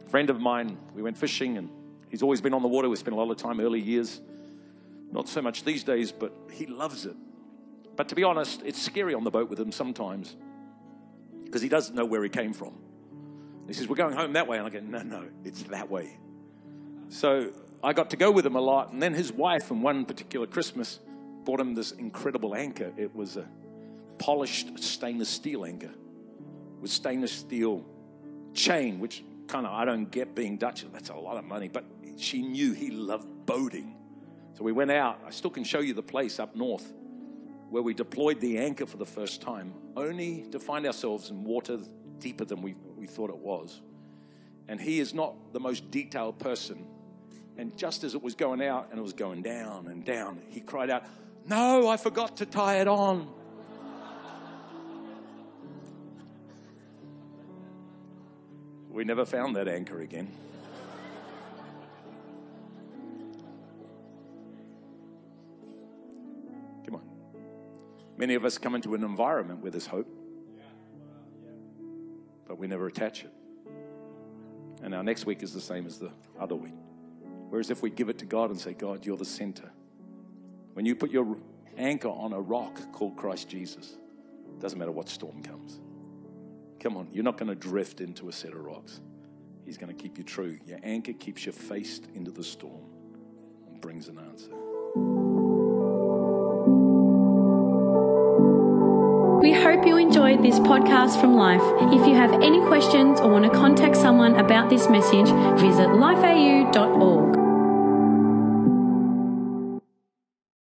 A 0.06 0.10
friend 0.10 0.30
of 0.30 0.40
mine, 0.40 0.78
we 0.94 1.02
went 1.02 1.18
fishing 1.18 1.58
and 1.58 1.70
he's 2.10 2.22
always 2.22 2.42
been 2.42 2.54
on 2.54 2.62
the 2.62 2.68
water. 2.68 2.90
We 2.90 2.96
spent 2.98 3.16
a 3.16 3.20
lot 3.20 3.32
of 3.32 3.38
time 3.38 3.60
early 3.60 3.82
years. 3.82 4.22
Not 5.12 5.28
so 5.30 5.42
much 5.42 5.64
these 5.64 5.84
days, 5.84 6.12
but 6.12 6.34
he 6.52 6.66
loves 6.66 7.06
it. 7.06 7.16
But 7.96 8.10
to 8.10 8.16
be 8.16 8.24
honest, 8.24 8.62
it's 8.66 8.82
scary 8.82 9.14
on 9.14 9.24
the 9.24 9.32
boat 9.32 9.50
with 9.50 9.60
him 9.60 9.72
sometimes 9.72 10.36
because 11.46 11.62
he 11.62 11.70
doesn't 11.70 11.96
know 11.96 12.06
where 12.06 12.24
he 12.24 12.30
came 12.30 12.54
from. 12.54 12.74
He 13.68 13.74
says, 13.74 13.88
We're 13.88 13.96
going 13.96 14.16
home 14.16 14.34
that 14.34 14.48
way. 14.48 14.58
And 14.58 14.66
I 14.66 14.70
go, 14.70 14.80
No, 14.80 15.02
no, 15.04 15.26
it's 15.44 15.64
that 15.64 15.90
way. 15.90 16.18
So 17.10 17.52
I 17.84 17.94
got 17.94 18.10
to 18.12 18.18
go 18.18 18.32
with 18.32 18.46
him 18.46 18.56
a 18.56 18.62
lot. 18.62 18.92
And 18.92 19.02
then 19.02 19.14
his 19.14 19.32
wife, 19.32 19.72
on 19.72 19.82
one 19.82 20.06
particular 20.06 20.48
Christmas, 20.48 21.00
bought 21.44 21.60
him 21.60 21.74
this 21.74 21.92
incredible 21.92 22.56
anchor. 22.56 22.92
It 22.98 23.16
was 23.16 23.38
a 23.38 23.48
polished 24.20 24.80
stainless 24.80 25.30
steel 25.30 25.66
anchor 25.66 25.92
with 26.82 26.92
stainless 26.92 27.32
steel 27.32 27.86
chain, 28.54 29.00
which 29.00 29.24
kind 29.48 29.66
of 29.66 29.74
I 29.74 29.86
don't 29.86 30.10
get 30.10 30.36
being 30.36 30.58
Dutch. 30.58 30.86
That's 30.92 31.10
a 31.10 31.16
lot 31.16 31.38
of 31.38 31.46
money. 31.46 31.68
But 31.68 31.86
she 32.18 32.42
knew 32.42 32.74
he 32.74 32.92
loved 32.92 33.28
boating. 33.46 33.96
So 34.56 34.64
we 34.64 34.72
went 34.72 34.92
out. 34.92 35.22
I 35.26 35.30
still 35.30 35.52
can 35.52 35.64
show 35.64 35.80
you 35.80 35.94
the 35.94 36.04
place 36.04 36.40
up 36.40 36.56
north 36.56 36.94
where 37.70 37.84
we 37.84 37.94
deployed 37.94 38.40
the 38.40 38.58
anchor 38.58 38.86
for 38.86 38.98
the 38.98 39.06
first 39.06 39.42
time, 39.42 39.74
only 39.96 40.46
to 40.52 40.60
find 40.60 40.86
ourselves 40.86 41.30
in 41.30 41.44
water 41.44 41.78
deeper 42.20 42.46
than 42.46 42.62
we, 42.62 42.76
we 42.98 43.06
thought 43.08 43.30
it 43.30 43.38
was. 43.38 43.82
And 44.68 44.82
he 44.82 45.00
is 45.00 45.14
not 45.14 45.54
the 45.54 45.60
most 45.60 45.90
detailed 45.92 46.40
person. 46.40 46.86
And 47.58 47.76
just 47.78 48.04
as 48.04 48.14
it 48.16 48.22
was 48.22 48.36
going 48.36 48.62
out 48.62 48.90
and 48.92 49.00
it 49.00 49.04
was 49.04 49.14
going 49.14 49.42
down 49.42 49.88
and 49.88 50.04
down, 50.04 50.42
he 50.50 50.60
cried 50.60 50.90
out, 50.90 51.04
No, 51.48 51.88
I 51.88 51.98
forgot 51.98 52.38
to 52.38 52.46
tie 52.46 52.82
it 52.82 52.88
on. 52.88 53.28
We 58.90 59.04
never 59.04 59.26
found 59.26 59.56
that 59.56 59.68
anchor 59.68 60.02
again. 60.02 60.28
Come 66.84 66.96
on. 66.96 67.02
Many 68.18 68.34
of 68.34 68.44
us 68.44 68.58
come 68.58 68.74
into 68.74 68.96
an 68.96 69.04
environment 69.04 69.62
where 69.62 69.70
there's 69.70 69.86
hope 69.86 70.08
but 72.58 72.62
we 72.62 72.68
never 72.68 72.88
attach 72.88 73.24
it. 73.24 73.32
And 74.82 74.96
our 74.96 75.04
next 75.04 75.26
week 75.26 75.44
is 75.44 75.54
the 75.54 75.62
same 75.62 75.86
as 75.86 76.00
the 76.00 76.12
other 76.40 76.56
week. 76.56 76.74
Whereas 77.50 77.70
if 77.70 77.84
we 77.84 77.92
give 77.92 78.10
it 78.10 78.18
to 78.20 78.26
God 78.26 78.50
and 78.50 78.60
say, 78.60 78.74
God, 78.74 79.06
you're 79.06 79.18
the 79.18 79.26
center. 79.26 79.70
When 80.74 80.86
you 80.86 80.96
put 80.96 81.12
your 81.12 81.38
anchor 81.78 82.10
on 82.10 82.34
a 82.34 82.42
rock 82.42 82.92
called 82.92 83.16
Christ 83.16 83.48
Jesus, 83.48 83.98
doesn't 84.60 84.78
matter 84.78 84.92
what 84.92 85.08
storm 85.08 85.44
comes. 85.44 85.80
Come 86.80 86.98
on, 86.98 87.08
you're 87.12 87.24
not 87.24 87.38
going 87.38 87.50
to 87.50 87.56
drift 87.56 88.02
into 88.02 88.28
a 88.28 88.32
set 88.32 88.54
of 88.54 88.60
rocks. 88.60 89.02
He's 89.66 89.78
going 89.78 89.96
to 89.96 90.02
keep 90.02 90.18
you 90.18 90.24
true. 90.24 90.58
Your 90.66 90.80
anchor 90.82 91.14
keeps 91.14 91.46
you 91.46 91.52
faced 91.52 92.08
into 92.16 92.32
the 92.32 92.44
storm 92.44 92.86
and 93.68 93.80
brings 93.82 94.08
an 94.08 94.18
answer. 94.20 95.27
Enjoyed 100.28 100.46
this 100.46 100.60
podcast 100.60 101.20
from 101.22 101.36
Life. 101.36 101.62
If 101.94 102.08
you 102.08 102.16
have 102.16 102.34
any 102.42 102.60
questions 102.68 103.20
or 103.22 103.32
want 103.32 103.46
to 103.46 103.52
contact 103.52 103.96
someone 103.96 104.36
about 104.36 104.70
this 104.70 104.90
message, 104.90 105.28
visit 105.60 105.88
lifeau.org. 105.90 107.37